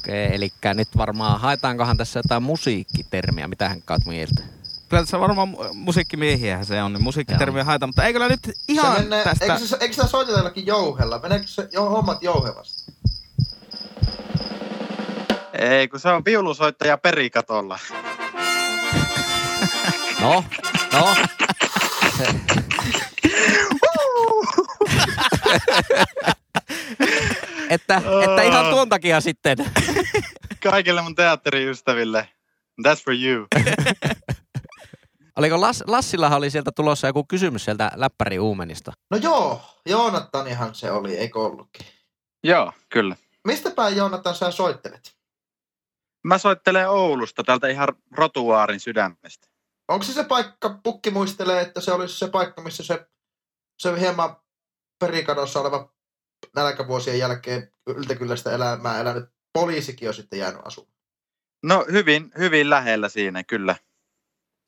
[0.00, 3.48] Okei, eli nyt varmaan haetaankohan tässä jotain musiikkitermiä.
[3.48, 4.42] Mitä hän kaat mieltä?
[4.88, 8.52] Kyllä tässä varmaan mu- musiikkimiehiähän se on, niin musiikkitermiä haeta, mutta ei kyllä nyt Se
[8.68, 9.44] ihan menee, tästä...
[9.44, 11.18] eikö, se, eikö sitä soiteta jollakin jouhella?
[11.18, 12.92] Meneekö se jo, hommat jouhevasti?
[15.52, 17.78] Ei, kun se on viulusoittaja perikatolla.
[20.20, 20.44] No,
[20.92, 21.14] no.
[27.70, 29.58] Että, että ihan tuon takia sitten.
[30.62, 32.28] Kaikille mun teatteriystäville.
[32.88, 33.46] That's for you.
[35.36, 38.92] Oliko Lass, Lassillahan oli sieltä tulossa joku kysymys sieltä läppäri Uumenista?
[39.10, 41.86] No joo, Joonattanihan se oli, eikö ollutkin?
[42.44, 43.16] Joo, kyllä.
[43.44, 45.16] Mistä päin Joonatan sä soittelet?
[46.24, 49.53] Mä soittelen Oulusta, täältä ihan rotuaarin sydämestä.
[49.88, 53.06] Onko se se paikka, pukki muistelee, että se olisi se paikka, missä se,
[53.78, 54.36] se hieman
[54.98, 55.92] perikadossa oleva
[56.56, 60.94] nälkävuosien jälkeen yltäkylläistä elämää elänyt poliisikin on sitten jäänyt asumaan?
[61.62, 63.76] No hyvin, hyvin lähellä siinä, kyllä.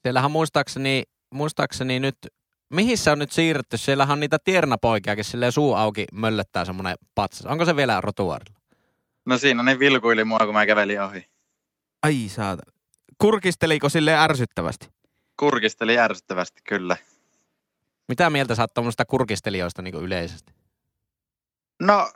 [0.02, 1.02] Siellähän muistaakseni,
[1.34, 2.16] muistaakseni nyt,
[2.70, 3.76] mihin se on nyt siirretty?
[3.76, 7.46] Siellähän on niitä tiernapoikiakin, silleen suu auki möllöttää semmoinen patsas.
[7.46, 8.60] Onko se vielä rotuaarilla?
[9.26, 11.26] No siinä ne vilkuili mua, kun mä kävelin ohi.
[12.02, 12.62] Ai saata.
[13.18, 14.95] Kurkisteliko sille ärsyttävästi?
[15.36, 16.96] Kurkisteli ärsyttävästi, kyllä.
[18.08, 20.52] Mitä mieltä sä oot tuommoista kurkistelijoista niin yleisesti?
[21.80, 22.12] No,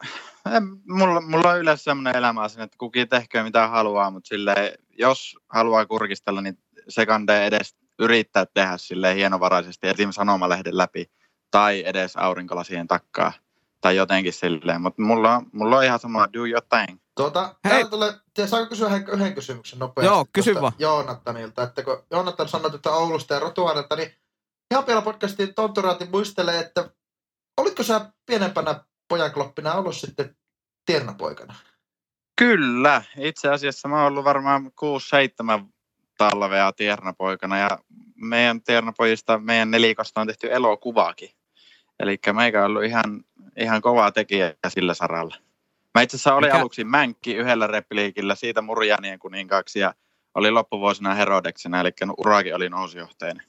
[0.57, 4.73] en, mulla, mulla on yleensä semmoinen elämä asia, että kukin tehköön mitä haluaa, mutta silleen,
[4.99, 6.59] jos haluaa kurkistella, niin
[6.89, 10.11] se kandee edes yrittää tehdä sille hienovaraisesti esim.
[10.11, 11.11] sanomalehden läpi
[11.51, 13.33] tai edes aurinkolasien takkaa
[13.81, 16.99] tai jotenkin silleen, mutta mulla, on- mulla on ihan sama do your thing.
[17.17, 17.71] Tuota, Hei.
[17.71, 20.15] täällä tulee, te saanko kysyä yhden, yhden kysymyksen nopeasti?
[20.15, 20.73] Joo, kysy vaan.
[20.79, 24.15] Joonattanilta, että kun Joonattan sanoi että Oulusta ja Rotuaarelta, niin
[24.71, 26.91] ihan vielä podcastin Tonturaati muistelee, että
[27.57, 30.37] olitko sä pienempänä pojankloppina ollut sitten
[30.87, 31.55] tiernapoikana?
[32.39, 34.71] Kyllä, itse asiassa mä oon ollut varmaan
[35.63, 35.67] 6-7
[36.19, 37.79] talvea tiernapoikana ja
[38.17, 41.31] meidän tiernapojista, meidän nelikosta on tehty elokuvaakin.
[42.01, 43.25] Eli meikä on ollut ihan,
[43.57, 45.37] ihan kovaa tekijä sillä saralla.
[45.95, 49.95] Mä itse asiassa olin Mikä- aluksi mänkki yhdellä repliikillä, siitä Murjanien kuninkaaksi ja
[50.35, 53.47] oli loppuvuosina Herodeksena, eli uraakin oli nousujohteinen.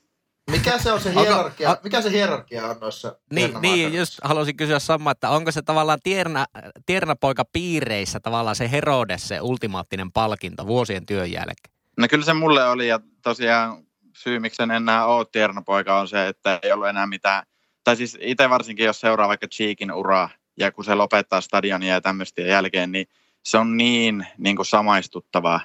[0.52, 4.20] Mikä se on se Onko- hierarkia, on- mikä se hierarkia on noissa Niin, niin just
[4.24, 6.46] halusin kysyä sama, että onko se tavallaan tierna,
[6.86, 11.76] tiernapoika piireissä tavallaan se Herodes, se ultimaattinen palkinto vuosien työn jälkeen?
[11.98, 13.84] No kyllä se mulle oli ja tosiaan
[14.18, 17.44] syy, miksi en enää ole tiernapoika on se, että ei ollut enää mitään.
[17.84, 22.02] Tai siis itse varsinkin, jos seuraa vaikka Cheekin uraa ja kun se lopettaa stadionia ja
[22.02, 23.08] tämmöistä jälkeen, niin
[23.44, 25.62] se on niin, niin kuin samaistuttavaa.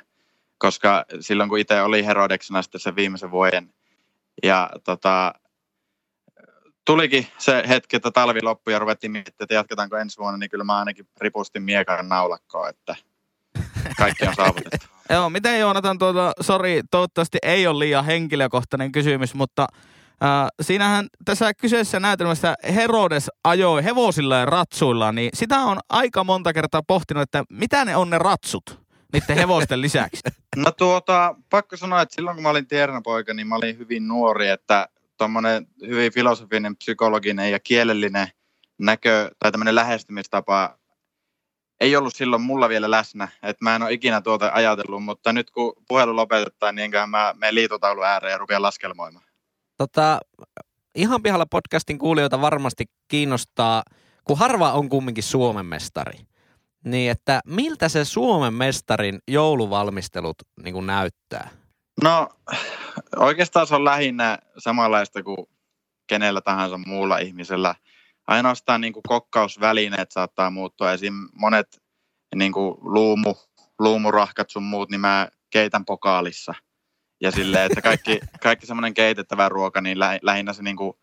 [0.58, 3.74] Koska silloin kun itse oli Herodeksena sitten sen viimeisen vuoden
[4.42, 5.34] ja tota,
[6.84, 10.64] tulikin se hetki, että talvi loppui ja ruvettiin miettimään, että jatketaanko ensi vuonna, niin kyllä
[10.64, 12.96] mä ainakin ripustin miekan naulakkoon, että
[13.96, 14.86] kaikki on saavutettu.
[15.10, 19.66] Joo, miten Joonatan, tuota, sori, toivottavasti ei ole liian henkilökohtainen kysymys, mutta
[20.22, 26.52] äh, siinähän tässä kyseisessä näytelmässä Herodes ajoi hevosilla ja ratsuilla, niin sitä on aika monta
[26.52, 28.80] kertaa pohtinut, että mitä ne on ne ratsut
[29.12, 30.20] niiden hevosten lisäksi.
[30.56, 34.48] No tuota, pakko sanoa, että silloin kun mä olin tiernapoika, niin mä olin hyvin nuori,
[34.48, 34.88] että
[35.18, 38.28] tuommoinen hyvin filosofinen, psykologinen ja kielellinen
[38.78, 40.78] näkö tai tämmöinen lähestymistapa
[41.80, 45.50] ei ollut silloin mulla vielä läsnä, että mä en ole ikinä tuota ajatellut, mutta nyt
[45.50, 49.25] kun puhelu lopetetaan, niin enköhän mä menen liitotaulun ääreen ja rupean laskelmoimaan.
[49.76, 50.20] Tota,
[50.94, 53.82] ihan pihalla podcastin kuulijoita varmasti kiinnostaa,
[54.24, 56.18] kun harva on kumminkin Suomen mestari.
[56.84, 61.50] Niin, että miltä se Suomen mestarin jouluvalmistelut niin kuin näyttää?
[62.02, 62.28] No
[63.16, 65.46] oikeastaan se on lähinnä samanlaista kuin
[66.06, 67.74] kenellä tahansa muulla ihmisellä.
[68.26, 70.92] Ainoastaan niin kuin kokkausvälineet saattaa muuttua.
[70.92, 71.14] Esim.
[71.34, 71.82] monet
[72.34, 73.34] niin kuin luumu,
[73.78, 76.54] luumurahkat sun muut, niin mä keitän pokaalissa.
[77.20, 80.94] Ja silleen, että kaikki, kaikki semmoinen keitettävä ruoka, niin lä- lähinnä se niin kuin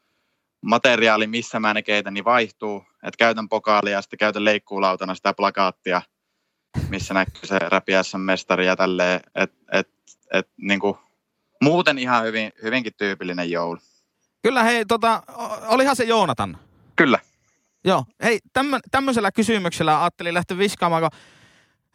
[0.62, 2.86] materiaali, missä mä ne keitän, niin vaihtuu.
[3.04, 6.02] Että käytän pokaalia ja sitten käytän leikkuulautana sitä plakaattia,
[6.90, 9.20] missä näkyy se räpiässä mestari ja tälleen.
[9.36, 9.90] Et, et,
[10.34, 10.98] et, niin kuin,
[11.62, 13.80] muuten ihan hyvin, hyvinkin tyypillinen joulu.
[14.44, 15.24] Kyllä hei, tota,
[15.68, 16.58] olihan se Joonatan.
[16.96, 17.20] Kyllä.
[17.86, 21.20] Joo, hei, tämmö, tämmöisellä kysymyksellä ajattelin lähteä viskaamaan, kun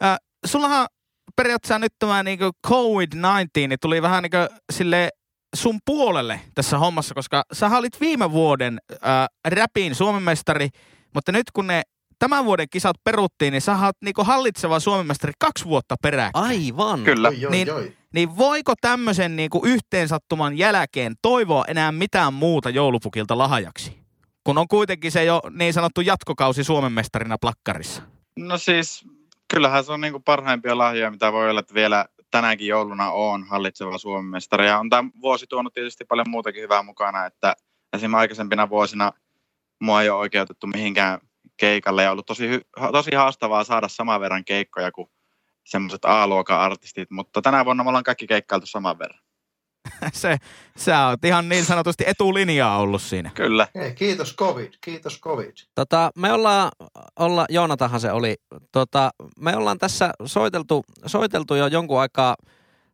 [0.03, 0.17] äh,
[0.47, 0.89] sullahan
[1.37, 5.11] periaatteessa nyt tämä niin COVID-19 niin tuli vähän niin sille
[5.57, 10.69] sun puolelle tässä hommassa, koska sä olit viime vuoden äh, räpin Suomen mestari,
[11.15, 11.83] mutta nyt kun ne
[12.19, 16.45] tämän vuoden kisat peruttiin, niin sä oot niin hallitseva Suomen mestari kaksi vuotta peräkkäin.
[16.45, 17.05] Aivan.
[17.05, 17.29] Kyllä.
[17.29, 17.93] Oi, oi, Niin- oi.
[18.15, 23.99] Niin voiko tämmöisen niin yhteensattuman jälkeen toivoa enää mitään muuta joulupukilta lahjaksi?
[24.45, 28.03] Kun on kuitenkin se jo niin sanottu jatkokausi Suomen mestarina plakkarissa.
[28.39, 29.05] No siis,
[29.55, 33.99] kyllähän se on niin parhaimpia lahjoja, mitä voi olla, että vielä tänäkin jouluna on hallitseva
[33.99, 34.67] Suomen mestari.
[34.67, 37.57] Ja on tämä vuosi tuonut tietysti paljon muutakin hyvää mukana, että
[37.93, 39.13] esimerkiksi aikaisempina vuosina
[39.81, 41.21] mua ei ole oikeutettu mihinkään
[41.57, 42.61] keikalle ja ollut tosi,
[42.93, 45.11] tosi haastavaa saada saman verran keikkoja kuin
[45.65, 49.21] semmoiset A-luokan artistit, mutta tänä vuonna me ollaan kaikki keikkailtu saman verran.
[50.13, 50.37] se,
[50.77, 53.31] sä oot ihan niin sanotusti etulinjaa ollut siinä.
[53.35, 53.69] Kyllä.
[53.75, 55.53] Hei, kiitos COVID, kiitos COVID.
[55.75, 56.71] Tota, me ollaan,
[57.17, 58.37] olla, Joonatahan se oli,
[58.73, 59.11] tota,
[59.41, 62.37] me ollaan tässä soiteltu, soiteltu jo jonkun aikaa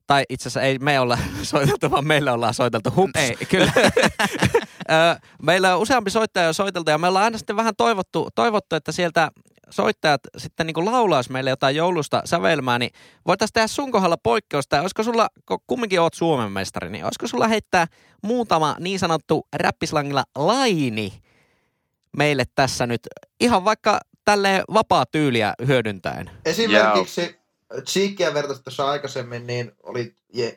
[0.07, 2.93] tai itse asiassa ei me olla soiteltu, vaan meillä ollaan soiteltu.
[2.97, 3.21] Hups.
[3.21, 3.73] Ei, kyllä.
[5.43, 8.93] Meillä on useampi soittaja jo soiteltu ja me ollaan aina sitten vähän toivottu, toivottu että
[8.93, 9.31] sieltä
[9.71, 12.91] soittajat sitten niin laulaisi meille jotain joulusta sävelmää, niin
[13.27, 14.77] voitaisiin tehdä sun kohdalla poikkeusta.
[14.77, 17.87] Ja olisiko sulla, kun kumminkin oot Suomen mestari, niin olisiko sulla heittää
[18.23, 21.13] muutama niin sanottu räppislangilla laini
[22.17, 23.01] meille tässä nyt
[23.41, 26.31] ihan vaikka tälle vapaa tyyliä hyödyntäen?
[26.45, 27.37] Esimerkiksi
[27.87, 30.57] Cheekia vertaisi tuossa aikaisemmin, niin oli je,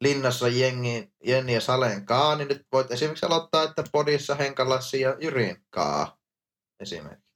[0.00, 5.16] linnassa jengi, Jenni ja Salen kaa, niin nyt voit esimerkiksi aloittaa, että podissa Henkalassi ja
[5.20, 6.16] Jyrin kaa
[6.80, 7.27] esimerkiksi.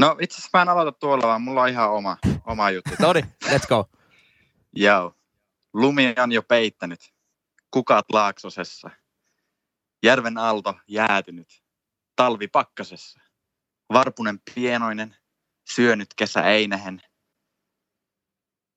[0.00, 2.16] No itse asiassa mä en aloita tuolla, vaan mulla on ihan oma,
[2.46, 2.90] oma juttu.
[2.98, 3.90] No niin, let's go.
[4.76, 5.14] Joo.
[5.72, 7.14] Lumi on jo peittänyt.
[7.70, 8.90] Kukat laaksosessa.
[10.02, 11.62] Järven aalto jäätynyt.
[12.16, 13.20] Talvi pakkasessa.
[13.92, 15.16] Varpunen pienoinen.
[15.70, 17.00] Syönyt kesä einehen.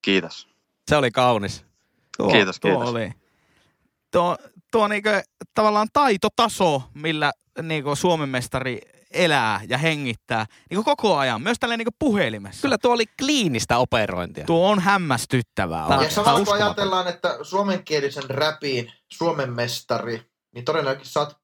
[0.02, 0.48] Kiitos.
[0.90, 1.64] Se oli kaunis.
[2.16, 2.88] Tuo, Kiitos, tuo kiitos.
[2.88, 3.12] Oli.
[4.10, 4.36] Tuo,
[4.72, 5.08] tuo niinku,
[5.54, 8.80] tavallaan taitotaso, millä niinku Suomen mestari
[9.10, 12.62] elää ja hengittää niinku koko ajan, myös tälleen niinku puhelimessa.
[12.62, 14.44] Kyllä tuo oli kliinistä operointia.
[14.44, 15.88] Tuo on hämmästyttävää.
[15.88, 20.22] Tää- Ja samalla kun ajatellaan, että suomenkielisen räpiin Suomen mestari,
[20.54, 21.36] niin todennäköisesti saat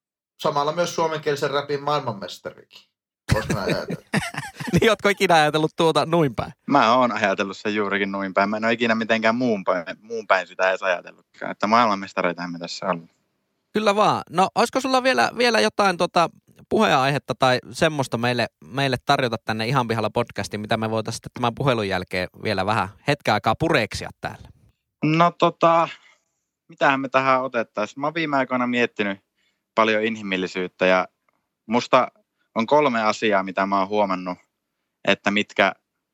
[0.42, 2.80] samalla myös suomenkielisen räpin maailmanmestarikin.
[4.80, 6.52] Niin ootko ikinä ajatellut tuota noin päin?
[6.66, 8.50] Mä oon ajatellut sen juurikin noin päin.
[8.50, 11.50] Mä en ole ikinä mitenkään muun päin, muun päin sitä edes ajatellutkaan.
[11.52, 13.08] Että maailmanmestareitahan me tässä ollaan.
[13.72, 14.22] Kyllä vaan.
[14.30, 16.30] No olisiko sulla vielä, vielä jotain tota
[16.74, 21.88] puheenaihetta tai semmoista meille, meille tarjota tänne ihan pihalla podcastiin, mitä me voitaisiin tämän puhelun
[21.88, 24.48] jälkeen vielä vähän hetken aikaa pureksia täällä?
[25.04, 25.88] No tota,
[26.68, 28.00] mitähän me tähän otettaisiin?
[28.00, 29.18] Mä oon viime aikoina miettinyt
[29.74, 31.08] paljon inhimillisyyttä ja
[31.66, 32.08] musta
[32.54, 34.38] on kolme asiaa, mitä mä oon huomannut,
[35.04, 35.72] että mitkä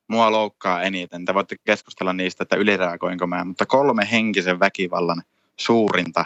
[0.08, 1.24] mua loukkaa eniten.
[1.24, 5.22] Te voitte keskustella niistä, että ylireagoinko mä, mutta kolme henkisen väkivallan
[5.60, 6.24] suurinta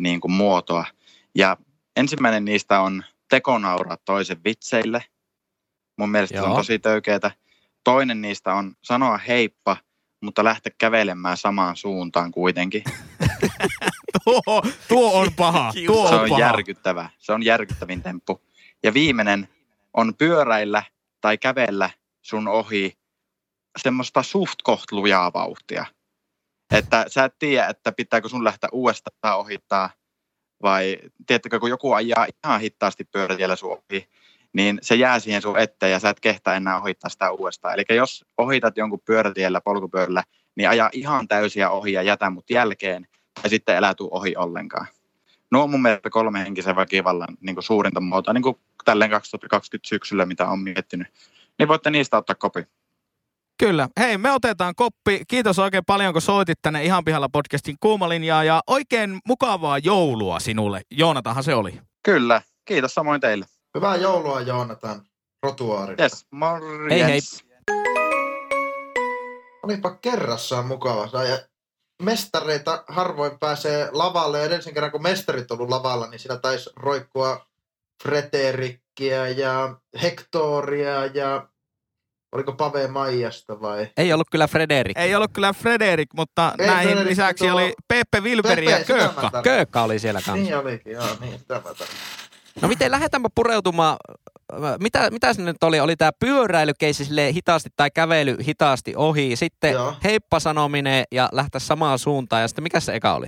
[0.00, 0.84] niin kuin muotoa.
[1.34, 1.56] Ja
[1.96, 5.04] ensimmäinen niistä on tekonauraa toisen vitseille.
[5.98, 6.56] Mun mielestä se on Joo.
[6.56, 7.30] tosi töykeetä.
[7.84, 9.76] Toinen niistä on sanoa heippa,
[10.22, 12.84] mutta lähteä kävelemään samaan suuntaan kuitenkin.
[14.24, 15.72] Tuo, tuo on paha.
[15.86, 16.40] Tuo Se on, on paha.
[16.40, 17.10] järkyttävä.
[17.18, 18.42] Se on järkyttävin temppu.
[18.82, 19.48] Ja viimeinen
[19.94, 20.82] on pyöräillä
[21.20, 21.90] tai kävellä
[22.22, 22.98] sun ohi
[23.78, 25.86] semmoista suht koht lujaa vauhtia.
[26.70, 29.90] Että sä et tiedä, että pitääkö sun lähteä uudestaan ohittaa
[30.62, 34.08] vai tiedättekö, kun joku ajaa ihan hitaasti pyörätiellä sun ohi,
[34.52, 37.74] niin se jää siihen sun eteen ja sä et kehtaa enää ohittaa sitä uudestaan.
[37.74, 40.22] Eli jos ohitat jonkun pyörätiellä, polkupyörällä,
[40.56, 43.06] niin aja ihan täysiä ohi ja jätä mut jälkeen
[43.42, 44.86] tai sitten elää tuu ohi ollenkaan.
[45.50, 50.26] Nuo on mun mielestä kolme henkisen väkivallan niin suurinta muotoa, niin kuin tälleen 2020 syksyllä,
[50.26, 51.08] mitä on miettinyt.
[51.58, 52.66] Niin voitte niistä ottaa kopi.
[53.58, 53.88] Kyllä.
[54.00, 55.22] Hei, me otetaan koppi.
[55.28, 60.82] Kiitos oikein paljon, kun soitit tänne Ihan pihalla podcastin kuumalinjaa ja oikein mukavaa joulua sinulle.
[60.90, 61.80] Joonatahan se oli.
[62.02, 62.42] Kyllä.
[62.64, 63.46] Kiitos samoin teille.
[63.74, 65.02] Hyvää joulua Joonatan
[65.42, 66.02] rotuaarille.
[66.02, 66.90] Yes, morjens.
[66.90, 67.20] Hei, hei.
[69.62, 71.24] Olipa kerrassaan mukava.
[71.24, 71.38] Ja
[72.02, 74.44] mestareita harvoin pääsee lavalle.
[74.44, 77.46] Edellisen kerran, kun mestarit ollut lavalla, niin siinä taisi roikkua
[78.02, 81.48] Frederikkiä ja Hectoria ja
[82.32, 83.88] oliko Pave Maijasta vai?
[83.96, 84.98] Ei ollut kyllä Frederik.
[84.98, 88.84] Ei ollut kyllä Frederik, mutta Ei näihin Frederik, lisäksi tuo- oli Peppe Wilberi ja Pepe,
[88.84, 89.42] Köökka.
[89.42, 90.34] Köökka oli siellä kanssa.
[90.44, 91.86] Niin olikin, joo, niin, sitä mä tarkoitan.
[92.62, 93.96] No miten, lähdetäänpä pureutumaan.
[94.80, 95.80] Mitä, mitä se nyt oli?
[95.80, 99.36] Oli tämä pyöräilykeissi silleen hitaasti tai kävely hitaasti ohi.
[99.36, 99.94] Sitten Joo.
[100.04, 102.42] heippa sanominen ja lähteä samaan suuntaan.
[102.42, 103.26] Ja sitten mikä se eka oli?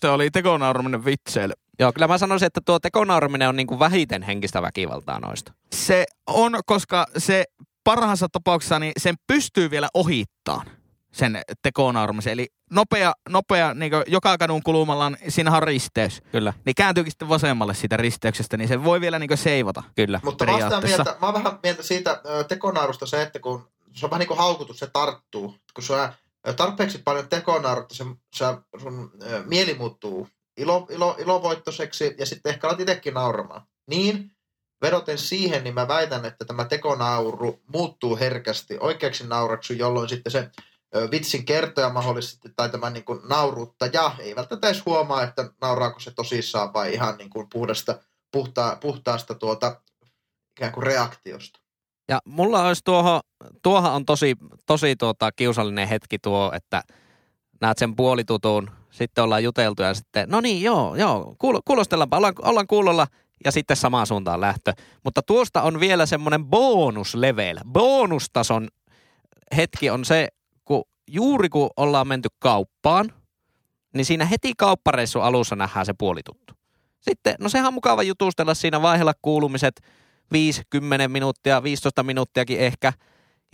[0.00, 1.52] Se oli tekonauruminen vitseily.
[1.78, 5.52] Joo, kyllä mä sanoisin, että tuo tekonauraminen on niinku vähiten henkistä väkivaltaa noista.
[5.72, 7.44] Se on, koska se
[7.84, 10.66] parhaassa tapauksessa niin sen pystyy vielä ohittaan
[11.12, 12.32] sen tekonaurumisen.
[12.32, 16.22] Eli nopea, nopea niin joka kadun kulmalla on, siinä on risteys.
[16.32, 19.82] Kyllä, Niin kääntyykin sitten vasemmalle siitä risteyksestä, niin se voi vielä niin seivata.
[19.96, 20.20] kyllä.
[20.24, 21.02] Mutta mä, oon sitä periaatteessa.
[21.04, 24.38] mieltä, mä oon vähän mieltä siitä tekonaurusta se, että kun se on vähän niin kuin
[24.38, 25.54] haukutus, se tarttuu.
[25.74, 26.12] Kun sä
[26.56, 28.04] tarpeeksi paljon tekonaurutta, se,
[28.36, 29.12] sä, sun
[29.44, 33.62] mieli muuttuu ilo, ilo, ilovoittoiseksi ja sitten ehkä alat itsekin nauramaan.
[33.86, 34.30] Niin,
[34.82, 40.50] vedoten siihen, niin mä väitän, että tämä tekonauru muuttuu herkästi oikeaksi nauraksi, jolloin sitten se
[41.10, 46.10] vitsin kertoja mahdollisesti tai tämä niin kuin nauruttaja ei välttämättä edes huomaa, että nauraako se
[46.10, 47.98] tosissaan vai ihan niin kuin puhdasta,
[48.32, 49.80] puhta, puhtaasta tuota
[50.50, 51.60] ikään kuin reaktiosta.
[52.08, 53.20] Ja mulla olisi tuohon,
[53.62, 56.82] tuohan on tosi, tosi tuota, kiusallinen hetki tuo, että
[57.60, 62.34] näet sen puolitutun, sitten ollaan juteltu ja sitten, no niin, joo, joo, kuulo, kuulostellaanpa, ollaan,
[62.42, 63.06] ollaan kuulolla
[63.44, 64.72] ja sitten samaan suuntaan lähtö.
[65.04, 68.68] Mutta tuosta on vielä semmoinen bonuslevel, bonustason
[69.56, 70.28] hetki on se,
[70.64, 73.12] kun juuri kun ollaan menty kauppaan
[73.94, 76.54] niin siinä heti kauppareissun alussa nähdään se puolituttu.
[77.00, 79.80] Sitten, no sehän on mukava jutustella siinä vaihella kuulumiset
[80.32, 82.92] 5, 10 minuuttia, 15 minuuttiakin ehkä.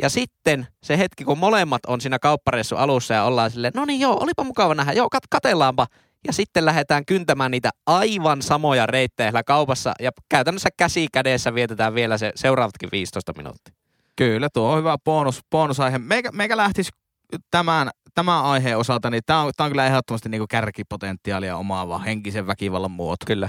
[0.02, 4.00] Ja sitten se hetki, kun molemmat on siinä kauppareissun alussa ja ollaan silleen, no niin
[4.00, 5.86] joo, olipa mukava nähdä, joo, kat- katellaanpa.
[6.26, 12.18] Ja sitten lähdetään kyntämään niitä aivan samoja reittejä kaupassa ja käytännössä käsi kädessä vietetään vielä
[12.18, 13.74] se seuraavatkin 15 minuuttia.
[14.16, 15.98] Kyllä, tuo on hyvä bonus, bonusaihe.
[15.98, 16.90] Meikä, meikä lähtisi
[17.50, 22.46] tämän, tämän aiheen osalta, niin tämä on, tää on kyllä ehdottomasti niinku kärkipotentiaalia omaava henkisen
[22.46, 23.26] väkivallan muoto.
[23.26, 23.48] Kyllä.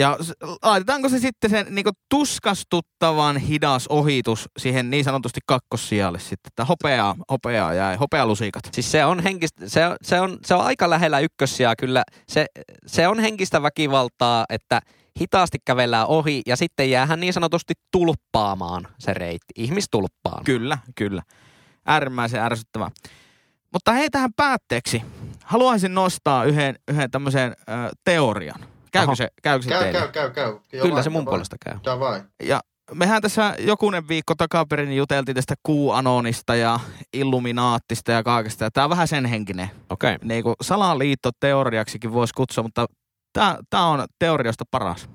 [0.00, 0.18] Ja
[0.62, 7.16] laitetaanko se sitten sen niinku tuskastuttavan hidas ohitus siihen niin sanotusti kakkossijalle sitten, että hopeaa,
[7.30, 8.68] hopeaa jäi, hopealusikat.
[8.72, 12.02] Siis se on, henkistä, se, on- se, on, se on aika lähellä ykkössiä kyllä.
[12.28, 12.46] Se,
[12.86, 14.80] se on henkistä väkivaltaa, että
[15.20, 20.44] hitaasti kävellään ohi ja sitten jäähän niin sanotusti tulppaamaan se reitti, ihmistulppaan.
[20.44, 21.22] Kyllä, kyllä.
[21.86, 22.90] Äärimmäisen ärsyttävää.
[23.72, 25.02] Mutta hei tähän päätteeksi.
[25.44, 27.72] Haluaisin nostaa yhden, yhden tämmöisen ö,
[28.04, 28.60] teorian.
[28.92, 29.14] Käykö Oho.
[29.14, 29.98] se, käykö se Käy, teille?
[29.98, 30.46] käy, käy, käy.
[30.46, 31.32] Joo, Kyllä vain, se mun vain.
[31.32, 31.74] puolesta käy.
[31.74, 32.22] Mitä vain.
[32.42, 32.60] Ja
[32.94, 36.80] mehän tässä jokunen viikko takaperin juteltiin tästä QAnonista ja
[37.12, 38.64] Illuminaattista ja kaikesta.
[38.64, 39.70] Ja tää on vähän sen henkinen.
[39.90, 40.14] Okei.
[40.14, 40.28] Okay.
[40.28, 42.86] Niin kuin salaliittoteoriaksikin voisi kutsua, mutta
[43.32, 45.08] tää, tää on teoriasta paras.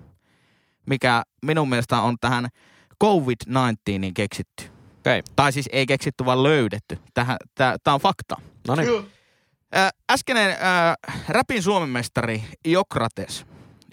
[0.89, 2.47] Mikä minun mielestä on tähän
[3.03, 4.63] COVID-19 keksitty.
[4.99, 5.21] Okei.
[5.35, 6.97] Tai siis ei keksitty, vaan löydetty.
[7.13, 8.35] Tää on fakta.
[8.67, 9.11] No niin.
[9.77, 13.45] Äh, äskeinen äh, räpin suomenmestari Jokrates,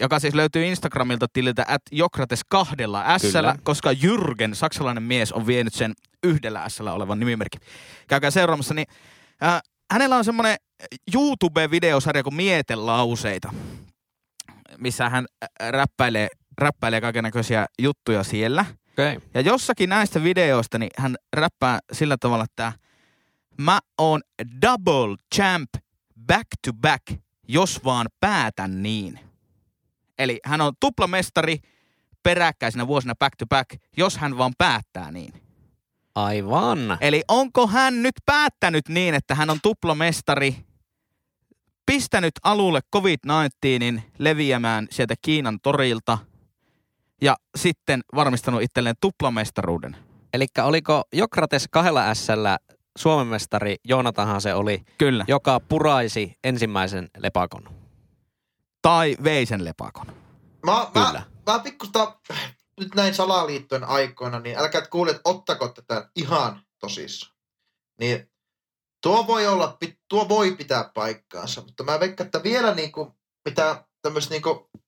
[0.03, 3.23] joka siis löytyy Instagramilta tililtä at Jokrates kahdella s
[3.63, 5.93] koska Jürgen, saksalainen mies, on vienyt sen
[6.25, 7.61] yhdellä s olevan nimimerkin.
[8.09, 8.87] Käykää seuraamassa, niin
[9.43, 10.57] äh, hänellä on semmoinen
[11.15, 13.55] YouTube-videosarja kuin Mietelauseita,
[14.79, 16.29] missä hän äh, räppäilee,
[16.59, 18.65] räppäilee kaikenlaisia juttuja siellä.
[18.93, 19.21] Okay.
[19.35, 22.73] Ja jossakin näistä videoista niin hän räppää sillä tavalla, että
[23.59, 24.21] mä oon
[24.63, 25.69] double champ
[26.27, 27.03] back to back,
[27.49, 29.32] jos vaan päätän niin.
[30.19, 31.59] Eli hän on tuplamestari
[32.23, 35.33] peräkkäisinä vuosina back to back, jos hän vaan päättää niin.
[36.15, 36.99] Aivan.
[37.01, 40.57] Eli onko hän nyt päättänyt niin, että hän on tuplamestari,
[41.87, 46.19] pistänyt alulle COVID-19 leviämään sieltä Kiinan torilta
[47.23, 49.97] ja sitten varmistanut itselleen tuplamestaruuden?
[50.35, 52.29] Eli oliko Jokrates kahdella s
[52.99, 55.25] Suomen mestari Joonatanhan se oli, Kyllä.
[55.29, 57.82] joka puraisi ensimmäisen lepakon.
[58.83, 60.07] Tai veisen lepakon.
[60.67, 61.25] Mä, Kyllä.
[61.47, 62.17] mä, mä pikkusta
[62.81, 67.37] nyt näin salaliittojen aikoina, niin älkää kuulijat, ottako tätä ihan tosissaan.
[68.01, 68.31] Niin
[69.03, 69.79] tuo voi olla,
[70.09, 73.13] tuo voi pitää paikkaansa, mutta mä veikkaan, että vielä niin kuin,
[73.45, 74.43] mitä tämmöiset niin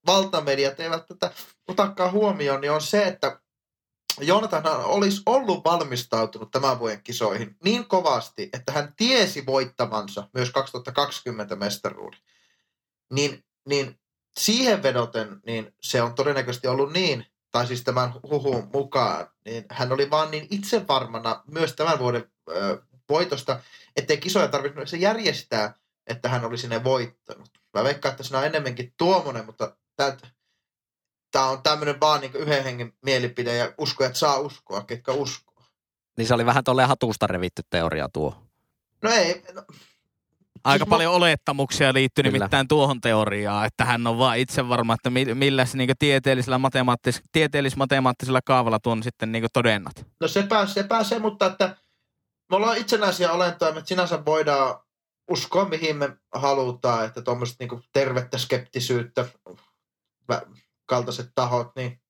[0.07, 1.31] valtamediat eivät tätä
[1.69, 3.41] otakaan huomioon, niin on se, että
[4.21, 11.57] Joonatan olisi ollut valmistautunut tämän vuoden kisoihin niin kovasti, että hän tiesi voittavansa myös 2020
[11.57, 12.21] mestaruuden.
[13.13, 14.01] Niin, niin
[14.39, 19.93] siihen vedoten, niin se on todennäköisesti ollut niin, tai siis tämän huhun mukaan, niin hän
[19.93, 23.61] oli vaan niin itsevarmana myös tämän vuoden ö, voitosta,
[23.97, 25.75] ettei kisoja tarvinnut se järjestää,
[26.07, 27.49] että hän olisi ne voittanut.
[27.75, 29.77] Mä veikkaan, että siinä on enemmänkin tuommoinen, mutta
[31.33, 35.65] tämä on tämmöinen vaan niin yhden hengen mielipide ja uskojat saa uskoa, ketkä uskoo.
[36.17, 38.43] Niin se oli vähän tolleen hatusta revitty teoria tuo.
[39.03, 39.63] No ei, no,
[40.65, 42.33] Aika Siis mä- paljon olettamuksia liittyy Kyllä.
[42.39, 46.59] nimittäin tuohon teoriaan, että hän on vaan itse varma, että mi- millä se niinku tieteellisellä
[46.59, 50.07] matemaattis- tieteellis-matemaattisella kaavalla tuon sitten niinku todennat.
[50.21, 51.77] No sepä, sepä se, mutta että
[52.51, 54.75] me ollaan itsenäisiä olentoja, me sinänsä voidaan
[55.31, 59.25] uskoa mihin me halutaan, että tuommoiset niinku tervettä skeptisyyttä
[60.87, 62.01] kaltaiset tahot, niin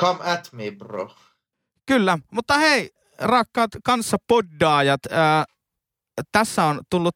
[0.00, 1.10] come at me, bro.
[1.86, 5.44] Kyllä, mutta hei, rakkaat kanssapoddaajat, ää,
[6.32, 7.14] tässä on tullut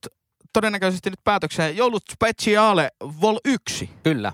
[0.52, 2.88] todennäköisesti nyt päätökseen Joulut Speciale
[3.20, 3.90] Vol 1.
[4.02, 4.32] Kyllä.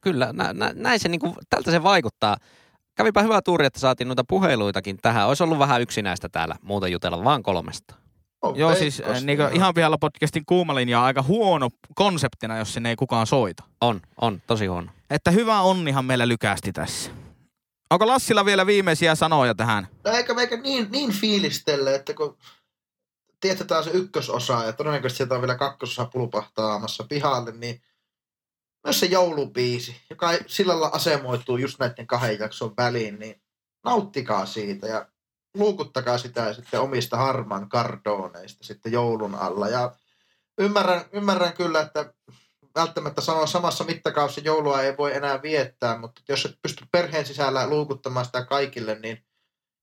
[0.00, 2.36] Kyllä, nä, nä, näin se niinku, tältä se vaikuttaa.
[2.94, 5.28] Kävipä hyvä tuuri, että saatiin noita puheluitakin tähän.
[5.28, 7.94] Olisi ollut vähän yksinäistä täällä muuta jutella, vaan kolmesta.
[8.42, 9.50] Oh, Joo, siis äh, niinku, joo.
[9.54, 13.62] ihan pihalla podcastin kuumalinja on aika huono konseptina, jos sinne ei kukaan soita.
[13.80, 14.90] On, on, tosi huono.
[15.10, 17.10] Että hyvä onnihan meillä lykästi tässä.
[17.90, 19.88] Onko Lassilla vielä viimeisiä sanoja tähän?
[20.04, 22.36] No eikä meikä niin, niin fiilistelle, että kun
[23.42, 27.82] tietetään se ykkösosa ja todennäköisesti sieltä on vielä kakkososa pulpahtaamassa pihalle, niin
[28.84, 33.42] myös se joulubiisi, joka sillä lailla asemoituu just näiden kahden jakson väliin, niin
[33.84, 35.06] nauttikaa siitä ja
[35.54, 39.68] luukuttakaa sitä sitten omista harman kardoneista sitten joulun alla.
[39.68, 39.94] Ja
[40.58, 42.14] ymmärrän, ymmärrän kyllä, että
[42.74, 47.66] välttämättä sanoa samassa mittakaavassa joulua ei voi enää viettää, mutta jos et pysty perheen sisällä
[47.66, 49.24] luukuttamaan sitä kaikille, niin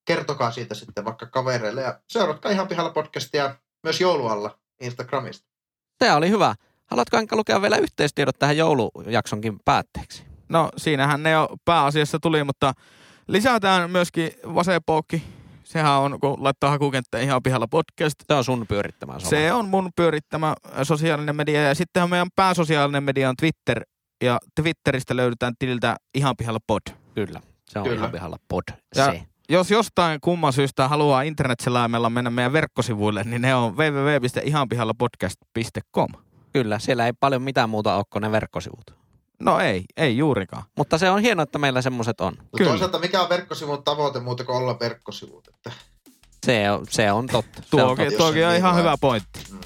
[0.09, 5.47] kertokaa siitä sitten vaikka kavereille ja seuratkaa ihan pihalla podcastia myös joulualla Instagramista.
[6.03, 6.55] Se oli hyvä.
[6.85, 10.23] Haluatko Ankka lukea vielä yhteistiedot tähän joulujaksonkin päätteeksi?
[10.49, 12.73] No siinähän ne jo pääasiassa tuli, mutta
[13.27, 15.23] lisätään myöskin vasepoukki.
[15.63, 18.15] Sehän on, kun laittaa hakukenttään ihan pihalla podcast.
[18.27, 19.29] Se on sun pyörittämä some.
[19.29, 20.53] Se on mun pyörittämä
[20.83, 23.83] sosiaalinen media ja sittenhän meidän pääsosiaalinen media on Twitter.
[24.23, 26.81] Ja Twitteristä löydetään tililtä ihan pihalla pod.
[27.15, 27.41] Kyllä.
[27.69, 27.97] Se on Kyllä.
[27.97, 28.63] ihan pihalla pod.
[28.95, 29.25] Ja Se.
[29.49, 36.09] Jos jostain kumman syystä haluaa internetselaimella mennä meidän verkkosivuille, niin ne on www.ihanpihallapodcast.com.
[36.53, 38.91] Kyllä, siellä ei paljon mitään muuta ole kuin ne verkkosivut.
[39.39, 40.63] No ei, ei juurikaan.
[40.77, 42.33] Mutta se on hienoa, että meillä semmoset on.
[42.39, 42.69] Mutta Kyllä.
[42.69, 45.47] toisaalta mikä on verkkosivun tavoite muuta kuin olla verkkosivut?
[45.47, 45.71] Että,
[46.45, 47.61] Se on, se on totta.
[47.61, 48.17] Se on Tuokin, totta.
[48.17, 49.39] tuokin on ihan hyvä pointti.
[49.51, 49.59] mm.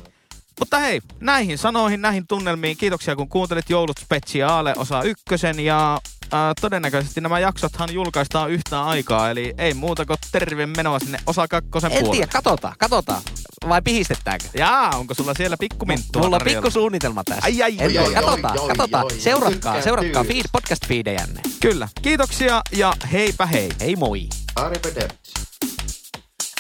[0.59, 5.99] Mutta hei, näihin sanoihin, näihin tunnelmiin, kiitoksia kun kuuntelit Joulut Speciaale osa ykkösen ja
[6.34, 11.47] äh, todennäköisesti nämä jaksothan julkaistaan yhtä aikaa, eli ei muuta kuin terve menoa sinne osa
[11.47, 12.15] kakkosen En puolelle.
[12.15, 13.21] tiedä, katsotaan, katsotaan.
[13.69, 14.45] Vai pihistetäänkö?
[14.57, 17.41] Jaa, onko sulla siellä pikkuminttua Mulla on pikkusuunnitelma tässä.
[17.45, 19.05] Ai, ai, En ai, katsotaan, ai, katsotaan.
[19.05, 19.19] ai, ai.
[19.19, 21.41] Seuratkaa, seuratkaa feed, podcast-feedejänne.
[21.59, 23.69] Kyllä, kiitoksia ja heipä hei.
[23.81, 24.27] Hei moi.
[24.55, 25.34] Arrivederci.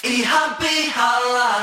[0.03, 1.59] Ihan pihalla.